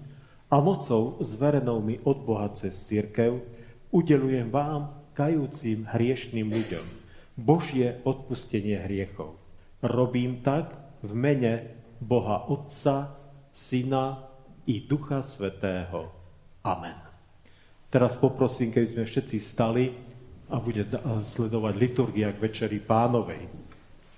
a 0.50 0.58
mocou 0.58 1.22
zverenou 1.22 1.78
mi 1.78 2.02
od 2.02 2.18
Boha 2.26 2.50
cez 2.50 2.74
církev 2.90 3.46
udelujem 3.94 4.50
vám, 4.50 4.90
kajúcim 5.14 5.86
hriešným 5.86 6.50
ľuďom, 6.50 6.86
Božie 7.38 8.02
odpustenie 8.02 8.82
hriechov. 8.82 9.38
Robím 9.86 10.42
tak 10.42 10.74
v 11.06 11.14
mene 11.14 11.78
Boha 12.02 12.42
Otca, 12.50 13.14
Syna 13.54 14.18
i 14.66 14.82
Ducha 14.82 15.22
Svetého. 15.22 16.10
Amen. 16.66 16.98
Teraz 17.86 18.18
poprosím, 18.18 18.74
keby 18.74 18.98
sme 18.98 19.04
všetci 19.06 19.38
stali 19.38 20.05
a 20.50 20.58
bude 20.62 20.86
sledovať 21.22 21.74
liturgia 21.74 22.30
k 22.30 22.38
Večeri 22.38 22.78
Pánovej. 22.78 23.48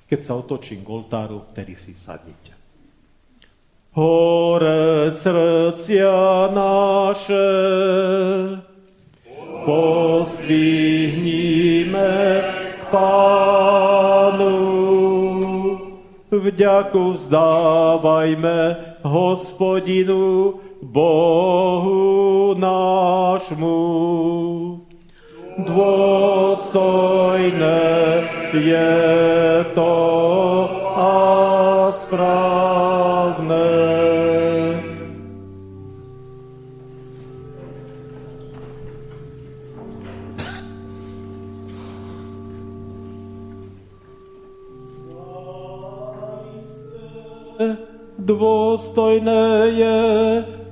Keď 0.08 0.24
sa 0.24 0.34
otočím 0.36 0.84
k 0.84 0.88
oltáru, 0.88 1.40
vtedy 1.52 1.74
si 1.76 1.94
sadnite. 1.96 2.52
Hore 3.96 5.10
srdcia 5.10 6.48
naše, 6.54 7.48
pozdvihnime 9.64 12.42
k 12.78 12.82
Pánu. 12.92 14.58
Vďaku 16.28 17.16
vzdávajme 17.16 18.76
hospodinu 19.02 20.54
Bohu 20.84 22.52
nášmu. 22.54 24.77
Dôstojné 25.68 27.60
je 28.56 28.96
to 29.76 29.94
a 30.96 31.12
správne. 31.92 33.68
dôstojné 48.28 49.72
je 49.72 50.00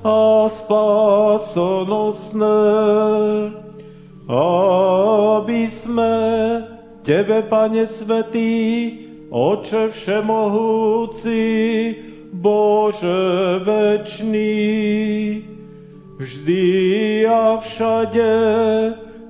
a 0.04 0.46
spásonosné, 0.52 2.46
aby 4.26 5.70
sme 5.70 6.14
Tebe, 7.06 7.46
Pane 7.46 7.86
Svetý, 7.86 8.54
Oče 9.30 9.94
Všemohúci, 9.94 11.42
Bože 12.34 13.62
večný, 13.62 14.66
vždy 16.18 16.66
a 17.26 17.58
všade 17.62 18.34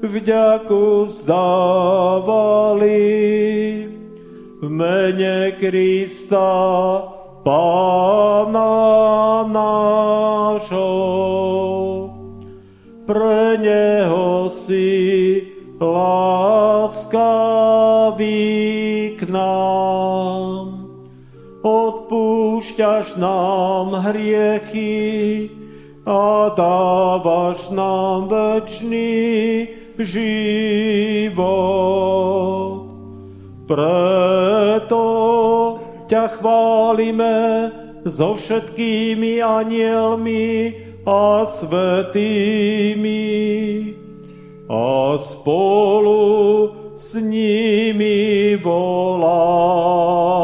vďaku 0.01 1.05
vzdávali 1.05 2.97
v 4.61 4.69
mene 4.69 5.53
Krista, 5.61 6.49
Pána 7.47 8.75
nášho. 9.47 10.91
Pre 13.07 13.55
Neho 13.63 14.46
si 14.67 15.47
láskavý 15.79 16.35
k 19.15 19.23
nám. 19.31 20.91
Odpúšťaš 21.63 23.15
nám 23.19 23.95
hriechy 24.11 25.51
a 26.07 26.51
dávaš 26.55 27.71
nám 27.71 28.27
večný 28.31 29.67
život. 29.99 31.47
Preto 33.67 35.03
ťa 36.07 36.39
chválime 36.39 37.39
so 38.07 38.39
všetkými 38.39 39.43
anielmi 39.43 40.71
a 41.03 41.43
svetými 41.43 43.27
a 44.69 45.17
spolu 45.19 46.73
s 46.95 47.15
nimi 47.15 48.57
voláme. 48.63 50.36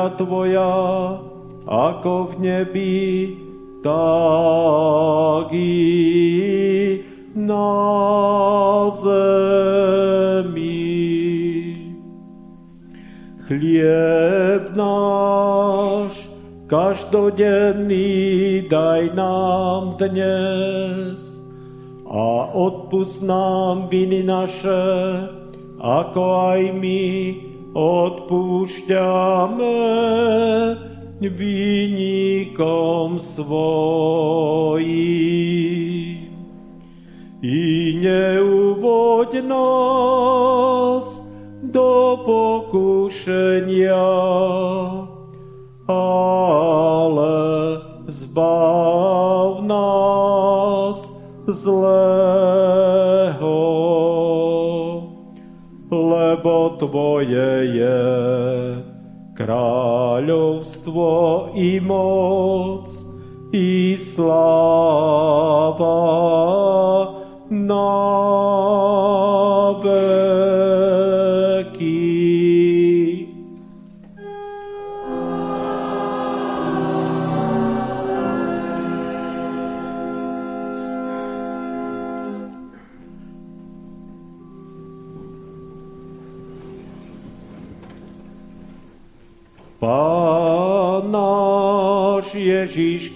Vôľa 0.00 0.16
Tvoja, 0.16 1.20
ako 1.68 2.32
v 2.32 2.34
nebi, 2.40 3.36
tak 3.84 5.52
i 5.52 7.04
na 7.36 8.88
zemi. 8.96 9.20
Chlieb 13.44 14.72
náš 14.72 16.16
každodenný 16.70 18.64
daj 18.72 19.12
nám 19.12 20.00
dnes 20.00 21.20
a 22.08 22.48
odpust 22.56 23.20
nám 23.26 23.92
viny 23.92 24.24
naše, 24.24 24.80
ako 25.76 26.22
aj 26.56 26.60
my 26.78 27.49
odpúšťame 27.74 29.74
vynikom 31.28 33.20
svojim. 33.20 34.80
I 37.40 37.96
neuvoď 37.96 39.40
nás 39.48 41.24
do 41.64 42.20
pokušenia, 42.28 43.96
ale 45.88 47.40
zbav 48.08 49.64
nás 49.64 51.00
zlého. 51.48 52.39
Lebo 56.40 56.80
Tvoje 56.80 57.68
je 57.68 58.00
kráľovstvo 59.36 61.12
i 61.52 61.76
moc 61.84 62.88
i 63.52 63.92
sláva 64.00 64.40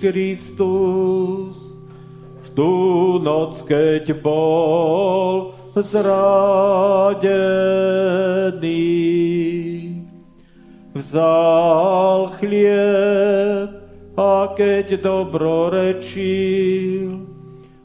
Kristus 0.04 1.80
v 2.44 2.48
tú 2.52 3.16
noc, 3.24 3.56
keď 3.64 4.12
bol 4.20 5.56
zradený. 5.72 7.24
Vzal 10.92 12.36
chlieb 12.36 13.80
a 14.12 14.52
keď 14.52 15.00
dobrorečil, 15.00 16.04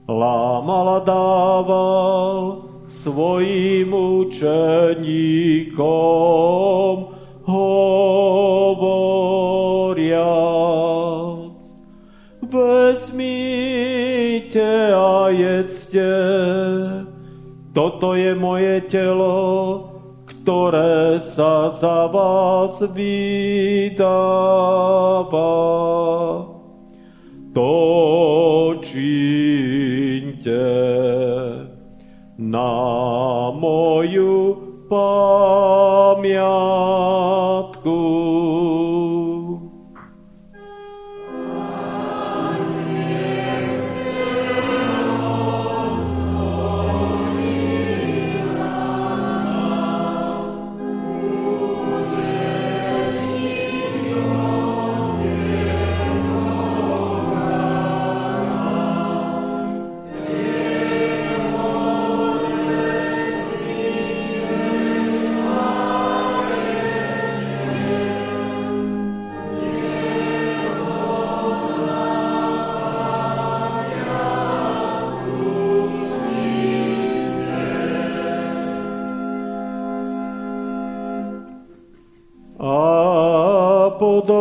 lámal 0.04 1.00
a 1.00 1.08
dával 1.08 2.68
svojim 2.84 3.96
učeníkom, 3.96 5.06
Vezmite 12.90 14.66
a 14.98 15.30
jedzte, 15.30 16.10
toto 17.70 18.18
je 18.18 18.34
moje 18.34 18.82
telo, 18.90 19.38
ktoré 20.26 21.22
sa 21.22 21.70
za 21.70 22.10
vás 22.10 22.82
vydáva. 22.90 24.10
To 27.54 27.70
činte 28.82 30.66
na 32.42 32.74
moju 33.54 34.34
pamiatku. 34.90 36.79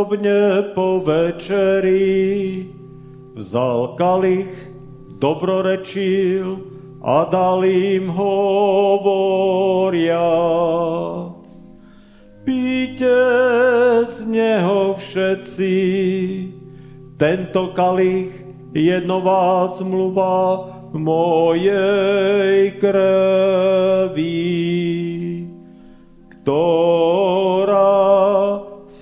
Podobne 0.09 0.73
po 0.73 1.05
večeri 1.05 2.65
vzal 3.37 3.93
kalich, 4.01 4.49
dobrorečil 5.21 6.65
a 7.05 7.29
dal 7.29 7.61
im 7.69 8.09
hovoriac. 8.09 9.05
Píte 12.41 13.21
z 14.09 14.25
neho 14.25 14.97
všetci, 14.97 15.77
tento 17.21 17.77
kalich 17.77 18.33
je 18.73 18.97
nová 19.05 19.69
zmluva 19.69 20.73
mojej 20.97 22.81
krvi, 22.81 24.41
ktorá 26.41 27.28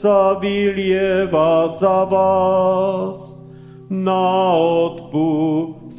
sa 0.07 0.39
vylieva 0.39 1.67
za 1.75 2.07
vás 2.07 3.43
na 3.91 4.55
odpustenie 4.87 5.99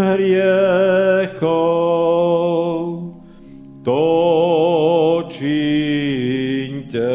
hriechov. 0.00 1.52
To 3.84 4.08
činte, 5.28 7.12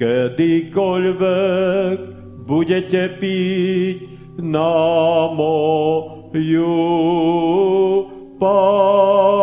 kedykoľvek 0.00 1.98
budete 2.48 3.20
piť 3.20 4.16
na 4.40 5.28
moju 5.28 6.72
pamiatku. 8.40 9.42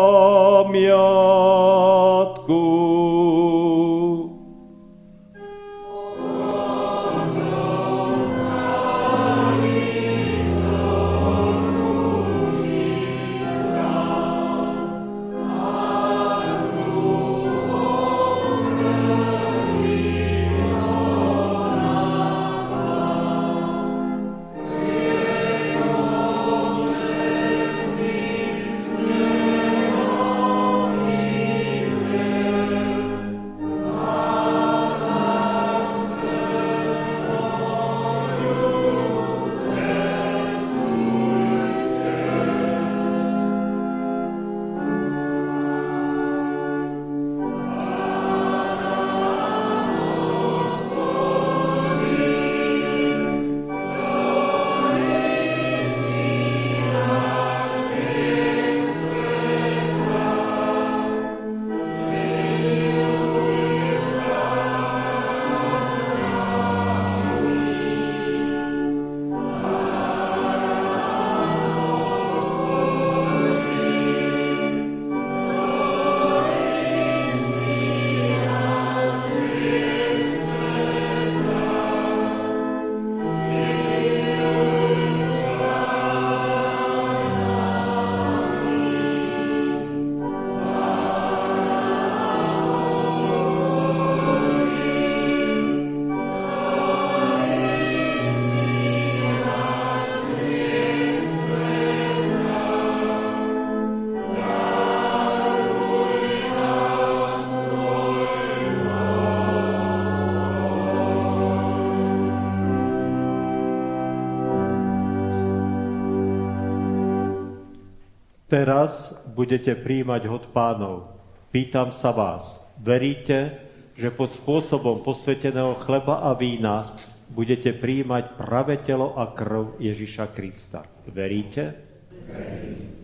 Teraz 118.50 119.14
budete 119.38 119.78
príjmať 119.78 120.26
hod 120.26 120.50
pánov. 120.50 121.14
Pýtam 121.54 121.94
sa 121.94 122.10
vás, 122.10 122.58
veríte, 122.82 123.62
že 123.94 124.10
pod 124.10 124.34
spôsobom 124.34 125.06
posveteného 125.06 125.78
chleba 125.86 126.26
a 126.26 126.34
vína 126.34 126.82
budete 127.30 127.78
príjmať 127.78 128.42
pravé 128.42 128.82
telo 128.82 129.14
a 129.14 129.30
krv 129.30 129.78
Ježiša 129.78 130.34
Krista? 130.34 130.82
Veríte? 131.06 131.78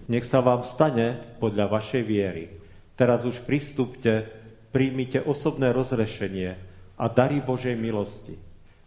Nech 0.10 0.26
sa 0.26 0.41
vám 0.41 0.66
stane 0.66 1.22
podľa 1.38 1.78
vašej 1.78 2.02
viery. 2.02 2.50
Teraz 2.98 3.22
už 3.22 3.46
pristúpte, 3.46 4.26
príjmite 4.74 5.22
osobné 5.22 5.70
rozrešenie 5.70 6.58
a 6.98 7.06
dary 7.06 7.38
Božej 7.46 7.78
milosti. 7.78 8.34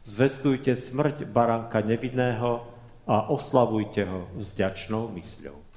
Zvestujte 0.02 0.74
smrť 0.74 1.22
baránka 1.22 1.86
nevinného 1.86 2.66
a 3.06 3.30
oslavujte 3.30 4.02
ho 4.10 4.26
vzďačnou 4.34 5.06
mysľou. 5.14 5.67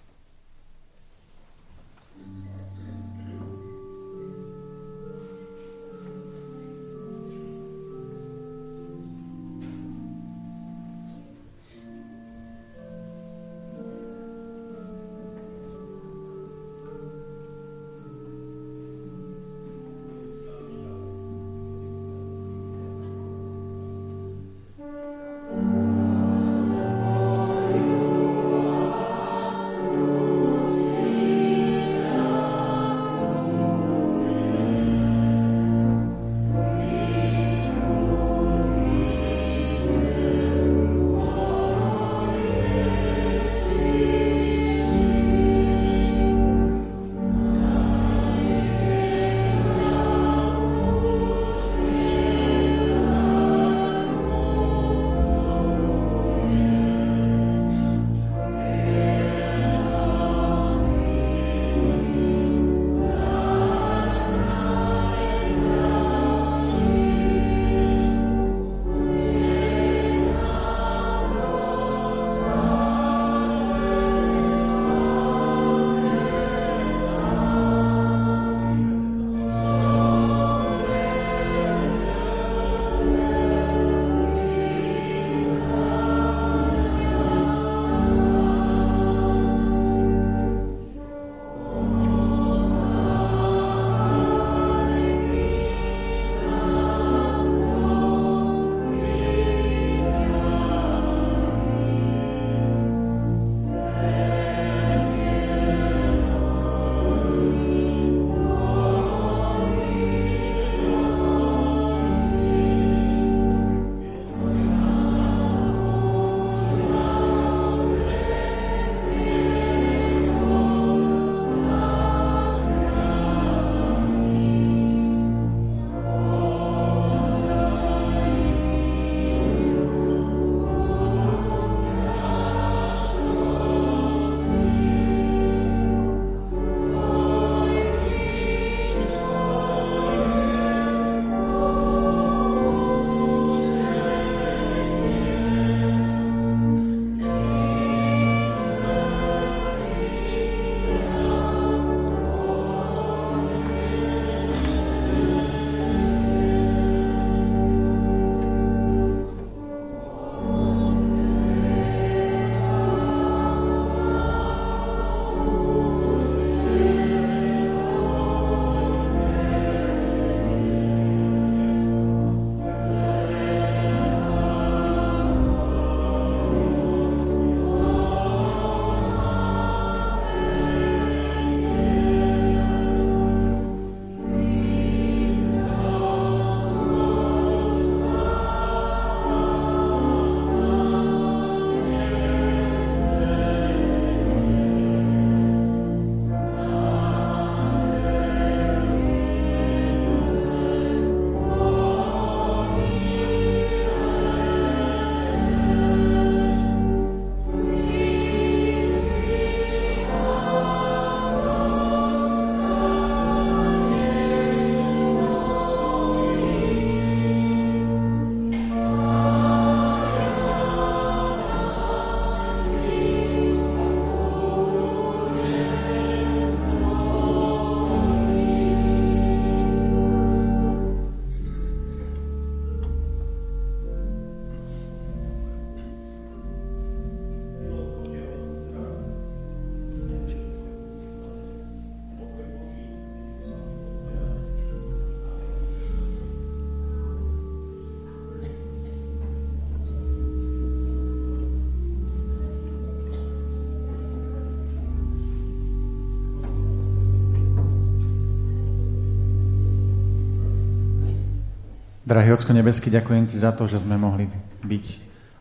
Drahý 262.12 262.36
Ocko 262.36 262.52
nebeský, 262.52 262.92
ďakujem 262.92 263.24
Ti 263.24 263.40
za 263.40 263.56
to, 263.56 263.72
že 263.72 263.80
sme 263.80 263.96
mohli 263.96 264.28
byť 264.68 264.86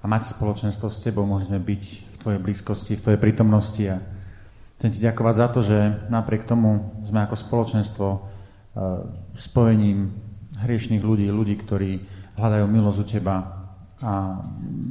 a 0.00 0.06
mať 0.06 0.38
spoločenstvo 0.38 0.86
s 0.86 1.02
Tebou, 1.02 1.26
mohli 1.26 1.50
sme 1.50 1.58
byť 1.58 1.82
v 1.82 2.16
Tvojej 2.22 2.38
blízkosti, 2.38 2.94
v 2.94 3.02
Tvojej 3.02 3.18
prítomnosti 3.18 3.82
a 3.90 3.98
Chcem 4.78 4.94
ti 4.94 5.02
ďakovať 5.02 5.34
za 5.34 5.46
to, 5.50 5.60
že 5.66 5.76
napriek 6.14 6.46
tomu 6.46 6.94
sme 7.02 7.26
ako 7.26 7.34
spoločenstvo 7.34 8.06
uh, 8.06 8.22
spojením 9.34 10.14
hriešných 10.62 11.02
ľudí, 11.02 11.26
ľudí, 11.26 11.58
ktorí 11.58 12.06
hľadajú 12.38 12.64
milosť 12.70 12.98
u 13.02 13.06
teba 13.18 13.36
a 13.98 14.38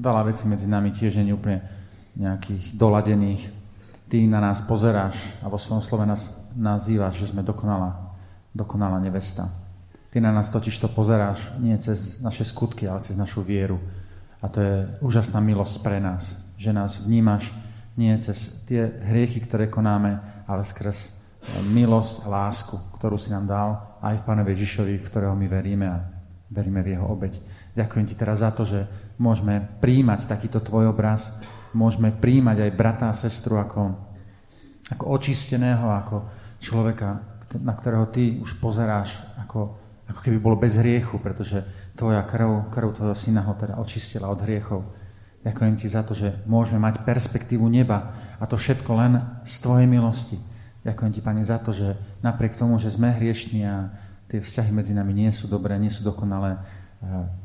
veľa 0.03 0.35
vecí 0.35 0.51
medzi 0.51 0.67
nami 0.67 0.91
tiež 0.91 1.23
nie 1.23 1.31
úplne 1.31 1.63
nejakých 2.19 2.75
doladených. 2.75 3.55
Ty 4.11 4.19
na 4.27 4.43
nás 4.43 4.59
pozeráš 4.67 5.15
a 5.39 5.47
vo 5.47 5.55
svojom 5.55 5.79
slove 5.79 6.03
nás 6.03 6.35
nazývaš, 6.59 7.23
že 7.23 7.31
sme 7.31 7.39
dokonalá, 7.39 8.19
dokonalá 8.51 8.99
nevesta. 8.99 9.68
Ty 10.09 10.17
na 10.25 10.33
nás 10.33 10.49
totiž 10.49 10.73
to 10.81 10.89
pozeráš 10.89 11.53
nie 11.61 11.77
cez 11.77 12.17
naše 12.17 12.41
skutky, 12.41 12.89
ale 12.89 13.05
cez 13.05 13.13
našu 13.13 13.45
vieru. 13.45 13.77
A 14.41 14.49
to 14.49 14.57
je 14.61 14.75
úžasná 15.05 15.37
milosť 15.37 15.85
pre 15.85 16.01
nás, 16.01 16.33
že 16.57 16.73
nás 16.73 16.97
vnímaš 16.97 17.53
nie 17.99 18.15
cez 18.17 18.63
tie 18.65 18.89
hriechy, 19.05 19.43
ktoré 19.43 19.67
konáme, 19.67 20.17
ale 20.47 20.63
skrz 20.63 21.11
milosť 21.71 22.25
a 22.25 22.27
lásku, 22.27 22.75
ktorú 22.99 23.19
si 23.19 23.31
nám 23.31 23.45
dal 23.47 23.69
aj 24.03 24.23
v 24.23 24.25
Pánovi 24.25 24.55
Ježišovi, 24.55 24.95
v 24.99 25.07
ktorého 25.07 25.35
my 25.35 25.47
veríme 25.47 25.87
a 25.87 26.03
veríme 26.51 26.83
v 26.83 26.95
jeho 26.95 27.05
obeď. 27.05 27.39
Ďakujem 27.75 28.05
ti 28.09 28.15
teraz 28.17 28.41
za 28.43 28.51
to, 28.51 28.65
že 28.65 28.89
môžeme 29.21 29.61
príjmať 29.79 30.27
takýto 30.27 30.59
tvoj 30.59 30.91
obraz, 30.91 31.31
môžeme 31.71 32.11
príjmať 32.11 32.67
aj 32.67 32.75
brata 32.75 33.05
a 33.11 33.15
sestru 33.15 33.61
ako, 33.61 33.93
ako 34.89 35.03
očisteného, 35.05 35.85
ako 35.85 36.27
človeka, 36.59 37.23
na 37.61 37.73
ktorého 37.73 38.09
ty 38.11 38.37
už 38.41 38.59
pozeráš, 38.59 39.15
ako, 39.39 39.78
ako 40.09 40.19
keby 40.25 40.37
bol 40.41 40.57
bez 40.57 40.73
hriechu, 40.75 41.21
pretože 41.21 41.61
tvoja 41.93 42.25
krv, 42.25 42.73
krv 42.73 42.97
tvojho 42.97 43.15
syna 43.15 43.45
ho 43.45 43.53
teda 43.53 43.77
očistila 43.77 44.33
od 44.33 44.41
hriechov. 44.41 44.81
Ďakujem 45.45 45.75
ti 45.79 45.87
za 45.87 46.01
to, 46.03 46.17
že 46.17 46.35
môžeme 46.49 46.81
mať 46.83 47.05
perspektívu 47.05 47.63
neba 47.69 48.11
a 48.41 48.43
to 48.49 48.57
všetko 48.57 48.91
len 48.97 49.13
z 49.45 49.55
tvojej 49.61 49.87
milosti. 49.87 50.37
Ďakujem 50.83 51.11
ti, 51.13 51.21
Pane, 51.21 51.43
za 51.45 51.61
to, 51.61 51.71
že 51.71 51.95
napriek 52.25 52.57
tomu, 52.57 52.81
že 52.81 52.91
sme 52.91 53.13
hriešní 53.13 53.63
a 53.63 53.93
tie 54.27 54.41
vzťahy 54.41 54.71
medzi 54.73 54.97
nami 54.97 55.13
nie 55.13 55.31
sú 55.31 55.45
dobré, 55.47 55.77
nie 55.77 55.91
sú 55.93 56.03
dokonalé, 56.03 56.59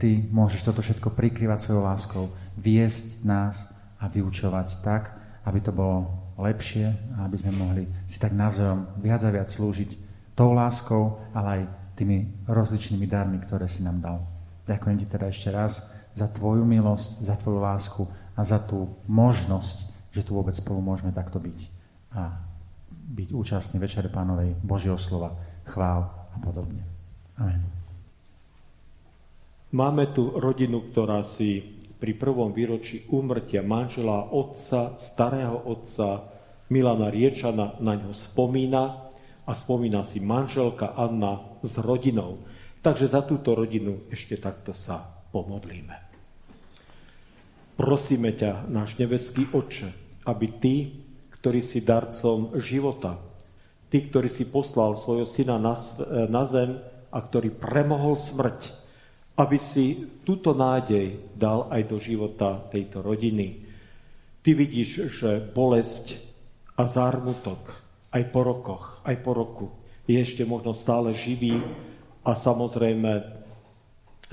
ty 0.03 0.27
môžeš 0.33 0.67
toto 0.67 0.83
všetko 0.83 1.15
prikrývať 1.15 1.69
svojou 1.69 1.83
láskou, 1.87 2.25
viesť 2.59 3.23
nás 3.23 3.71
a 4.01 4.11
vyučovať 4.11 4.83
tak, 4.83 5.15
aby 5.47 5.59
to 5.63 5.71
bolo 5.71 6.11
lepšie 6.41 6.91
a 7.15 7.31
aby 7.31 7.37
sme 7.39 7.53
mohli 7.55 7.85
si 8.11 8.19
tak 8.19 8.35
navzájom 8.35 8.91
viac 8.99 9.23
a 9.23 9.31
viac 9.31 9.49
slúžiť 9.51 9.91
tou 10.35 10.51
láskou, 10.51 11.23
ale 11.31 11.49
aj 11.49 11.63
tými 11.95 12.47
rozličnými 12.51 13.07
darmi, 13.07 13.39
ktoré 13.43 13.71
si 13.71 13.83
nám 13.87 13.99
dal. 14.03 14.19
Ďakujem 14.67 14.97
ti 15.03 15.07
teda 15.07 15.27
ešte 15.31 15.49
raz 15.55 15.87
za 16.15 16.31
tvoju 16.31 16.63
milosť, 16.63 17.27
za 17.27 17.35
tvoju 17.39 17.59
lásku 17.59 18.03
a 18.35 18.41
za 18.43 18.59
tú 18.63 18.99
možnosť, 19.07 20.11
že 20.15 20.23
tu 20.23 20.35
vôbec 20.35 20.55
spolu 20.55 20.83
môžeme 20.83 21.11
takto 21.11 21.39
byť. 21.43 21.59
A 22.15 22.39
byť 22.91 23.29
účastný 23.35 23.83
Večere 23.83 24.09
Pánovej 24.09 24.55
Božieho 24.63 24.99
slova, 24.99 25.35
chvál 25.67 26.07
a 26.07 26.37
podobne. 26.39 26.83
Amen. 27.39 27.63
Máme 29.75 30.15
tu 30.15 30.31
rodinu, 30.39 30.87
ktorá 30.87 31.27
si 31.27 31.59
pri 31.99 32.15
prvom 32.15 32.55
výročí 32.55 33.11
úmrtia 33.11 33.67
manžela 33.67 34.31
otca, 34.31 34.95
starého 34.95 35.67
otca 35.67 36.31
Milana 36.71 37.11
Riečana 37.11 37.81
na 37.83 37.99
ňo 37.99 38.15
spomína 38.15 38.83
a 39.45 39.51
spomína 39.51 40.07
si 40.07 40.23
manželka 40.23 40.95
Anna 40.95 41.54
s 41.65 41.81
rodinou. 41.81 42.45
Takže 42.85 43.09
za 43.09 43.25
túto 43.25 43.57
rodinu 43.57 44.05
ešte 44.13 44.37
takto 44.37 44.77
sa 44.77 45.01
pomodlíme. 45.33 45.97
Prosíme 47.75 48.31
ťa, 48.37 48.69
náš 48.71 48.95
nebeský 49.01 49.49
Oče, 49.51 49.91
aby 50.29 50.47
Ty 50.61 50.75
ktorý 51.45 51.61
si 51.61 51.85
darcom 51.85 52.57
života. 52.57 53.21
Ty, 53.93 53.99
ktorý 54.09 54.33
si 54.33 54.49
poslal 54.49 54.97
svojho 54.97 55.29
syna 55.29 55.61
na, 55.61 55.77
na 56.25 56.49
zem 56.49 56.81
a 57.13 57.21
ktorý 57.21 57.53
premohol 57.53 58.17
smrť, 58.17 58.73
aby 59.37 59.61
si 59.61 60.09
túto 60.25 60.57
nádej 60.57 61.21
dal 61.37 61.69
aj 61.69 61.85
do 61.85 62.01
života 62.01 62.65
tejto 62.73 63.05
rodiny. 63.05 63.61
Ty 64.41 64.57
vidíš, 64.57 65.13
že 65.13 65.45
bolesť 65.53 66.17
a 66.81 66.89
zármutok 66.89 67.77
aj 68.09 68.25
po 68.33 68.41
rokoch, 68.41 69.05
aj 69.05 69.17
po 69.21 69.31
roku 69.37 69.67
je 70.05 70.17
ešte 70.21 70.45
možno 70.45 70.77
stále 70.77 71.17
živý 71.17 71.61
a 72.25 72.37
samozrejme 72.37 73.25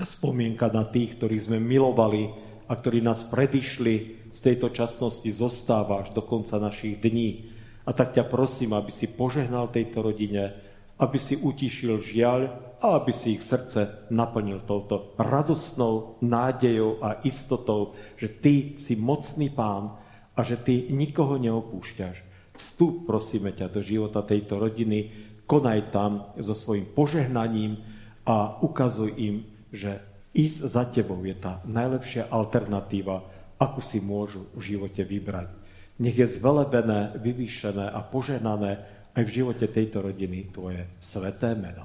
spomienka 0.00 0.68
na 0.72 0.88
tých, 0.88 1.16
ktorých 1.16 1.52
sme 1.52 1.58
milovali 1.60 2.32
a 2.68 2.72
ktorí 2.72 3.04
nás 3.04 3.24
predišli, 3.28 4.22
z 4.32 4.38
tejto 4.40 4.72
časnosti 4.72 5.28
zostávaš 5.28 6.08
do 6.16 6.24
konca 6.24 6.56
našich 6.56 6.96
dní. 6.96 7.52
A 7.84 7.92
tak 7.92 8.16
ťa 8.16 8.24
prosím, 8.24 8.72
aby 8.72 8.88
si 8.88 9.12
požehnal 9.12 9.68
tejto 9.68 10.00
rodine, 10.00 10.56
aby 10.96 11.18
si 11.20 11.36
utišil 11.36 12.00
žiaľ 12.00 12.40
a 12.80 12.96
aby 12.96 13.12
si 13.12 13.36
ich 13.36 13.44
srdce 13.44 14.08
naplnil 14.08 14.64
touto 14.64 15.12
radostnou 15.20 16.16
nádejou 16.24 17.04
a 17.04 17.20
istotou, 17.28 17.92
že 18.16 18.32
ty 18.32 18.80
si 18.80 18.96
mocný 18.96 19.52
pán 19.52 20.00
a 20.32 20.40
že 20.40 20.56
ty 20.56 20.88
nikoho 20.88 21.36
neopúšťaš. 21.36 22.24
Vstup, 22.56 23.04
prosíme 23.04 23.52
ťa, 23.52 23.68
do 23.68 23.84
života 23.84 24.24
tejto 24.24 24.56
rodiny, 24.56 25.31
konaj 25.52 25.92
tam 25.92 26.32
so 26.40 26.56
svojím 26.56 26.88
požehnaním 26.96 27.76
a 28.24 28.56
ukazuj 28.64 29.12
im, 29.20 29.44
že 29.68 30.00
ísť 30.32 30.58
za 30.64 30.88
tebou 30.88 31.20
je 31.28 31.36
tá 31.36 31.60
najlepšia 31.68 32.32
alternatíva, 32.32 33.20
akú 33.60 33.84
si 33.84 34.00
môžu 34.00 34.48
v 34.56 34.72
živote 34.72 35.04
vybrať. 35.04 35.52
Nech 36.00 36.16
je 36.16 36.24
zvelebené, 36.24 37.20
vyvýšené 37.20 37.84
a 37.84 38.00
poženané 38.00 38.80
aj 39.12 39.22
v 39.28 39.34
živote 39.44 39.68
tejto 39.68 40.00
rodiny 40.00 40.48
tvoje 40.48 40.88
sveté 40.96 41.52
meno. 41.52 41.84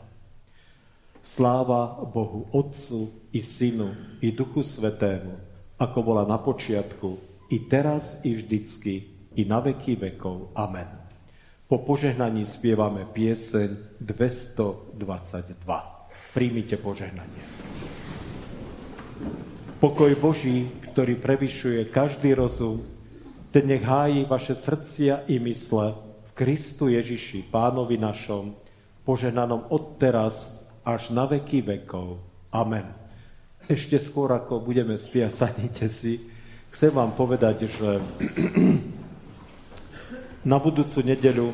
Sláva 1.20 2.08
Bohu 2.08 2.48
Otcu 2.56 3.28
i 3.36 3.44
Synu 3.44 3.92
i 4.24 4.32
Duchu 4.32 4.64
Svetému, 4.64 5.36
ako 5.76 6.00
bola 6.00 6.24
na 6.24 6.40
počiatku, 6.40 7.20
i 7.52 7.68
teraz, 7.68 8.24
i 8.24 8.32
vždycky, 8.32 9.12
i 9.36 9.44
na 9.44 9.60
veky 9.60 10.00
vekov. 10.00 10.56
Amen. 10.56 10.97
Po 11.68 11.84
požehnaní 11.84 12.48
spievame 12.48 13.04
pieseň 13.04 14.00
222. 14.00 15.52
Príjmite 16.32 16.80
požehnanie. 16.80 17.44
Pokoj 19.84 20.16
Boží, 20.16 20.72
ktorý 20.88 21.20
prevyšuje 21.20 21.92
každý 21.92 22.40
rozum, 22.40 22.88
ten 23.52 23.68
nech 23.68 23.84
hájí 23.84 24.24
vaše 24.32 24.56
srdcia 24.56 25.28
i 25.28 25.44
mysle 25.44 25.92
v 26.32 26.32
Kristu 26.40 26.88
Ježiši, 26.88 27.52
Pánovi 27.52 28.00
našom, 28.00 28.56
poženanom 29.04 29.68
od 29.68 30.00
teraz 30.00 30.56
až 30.88 31.12
na 31.12 31.28
veky 31.28 31.68
vekov. 31.68 32.24
Amen. 32.48 32.88
Ešte 33.68 34.00
skôr, 34.00 34.32
ako 34.32 34.64
budeme 34.64 34.96
spiať, 34.96 35.36
sadnite 35.36 35.92
si, 35.92 36.32
chcem 36.72 36.96
vám 36.96 37.12
povedať, 37.12 37.68
že 37.68 38.00
na 40.46 40.58
budúcu 40.62 41.02
nedeľu 41.02 41.50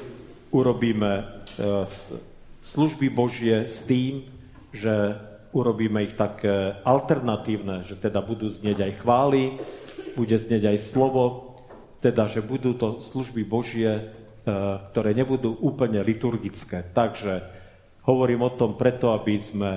urobíme 0.52 1.12
e, 1.20 1.24
služby 2.64 3.08
Božie 3.12 3.68
s 3.68 3.84
tým, 3.84 4.28
že 4.74 5.20
urobíme 5.54 6.02
ich 6.04 6.18
také 6.18 6.82
alternatívne, 6.82 7.86
že 7.86 7.96
teda 7.96 8.20
budú 8.20 8.50
znieť 8.50 8.90
aj 8.90 8.94
chvály, 9.06 9.44
bude 10.18 10.34
znieť 10.34 10.74
aj 10.74 10.78
slovo, 10.82 11.54
teda, 12.02 12.28
že 12.28 12.44
budú 12.44 12.76
to 12.76 13.00
služby 13.00 13.48
Božie, 13.48 13.92
e, 13.92 14.04
ktoré 14.92 15.16
nebudú 15.16 15.56
úplne 15.64 16.04
liturgické. 16.04 16.84
Takže 16.84 17.48
hovorím 18.04 18.44
o 18.44 18.56
tom 18.56 18.76
preto, 18.76 19.16
aby 19.16 19.40
sme 19.40 19.72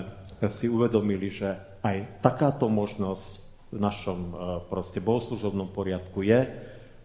si 0.51 0.67
uvedomili, 0.67 1.31
že 1.31 1.55
aj 1.81 2.21
takáto 2.21 2.67
možnosť 2.67 3.31
v 3.71 3.79
našom 3.79 4.19
e, 4.19 4.33
proste 4.67 4.99
bohoslužobnom 4.99 5.71
poriadku 5.71 6.27
je 6.27 6.41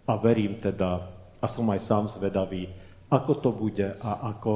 a 0.08 0.14
verím 0.18 0.58
teda, 0.58 1.21
a 1.42 1.46
som 1.50 1.66
aj 1.74 1.82
sám 1.82 2.06
zvedavý, 2.06 2.70
ako 3.10 3.34
to 3.42 3.50
bude 3.52 3.90
a 3.98 4.12
ako, 4.30 4.54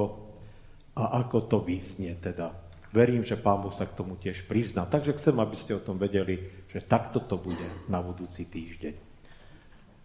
a 0.96 1.20
ako 1.26 1.38
to 1.50 1.58
vysnie 1.66 2.14
teda 2.22 2.66
verím, 2.96 3.28
že 3.28 3.36
Pán 3.36 3.60
Boh 3.60 3.76
sa 3.76 3.84
k 3.84 4.00
tomu 4.00 4.16
tiež 4.16 4.48
prizná. 4.48 4.88
Takže 4.88 5.20
chcem, 5.20 5.36
aby 5.36 5.60
ste 5.60 5.76
o 5.76 5.84
tom 5.84 6.00
vedeli, 6.00 6.40
že 6.72 6.80
takto 6.80 7.20
to 7.20 7.36
bude 7.36 7.68
na 7.92 8.00
budúci 8.00 8.48
týždeň. 8.48 8.96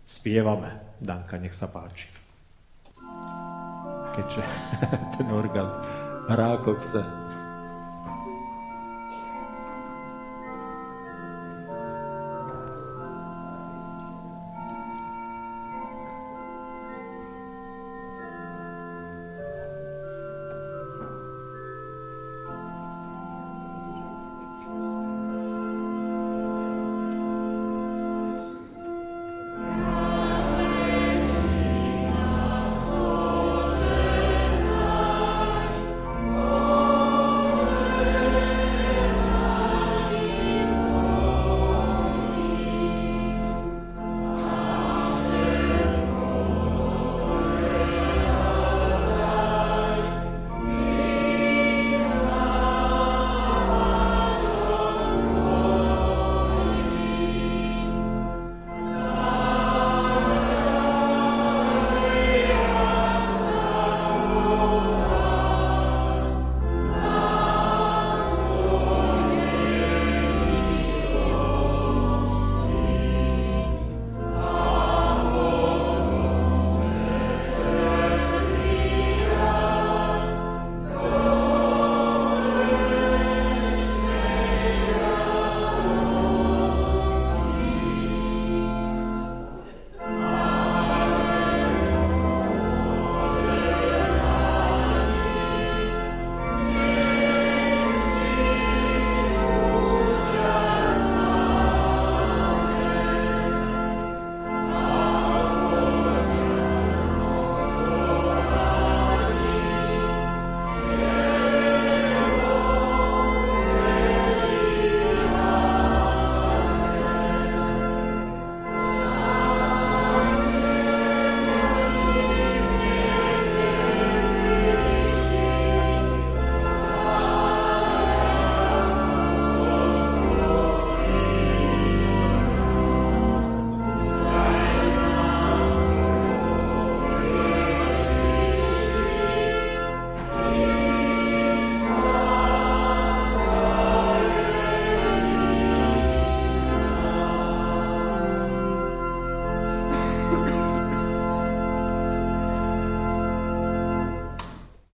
Spievame. 0.03 0.99
Danka, 0.99 1.39
nech 1.39 1.55
sa 1.55 1.70
páči. 1.70 2.11
Keďže 4.11 4.43
ten 5.14 5.28
orgán 5.31 5.70
hrá 6.26 6.59
chce. 6.59 7.07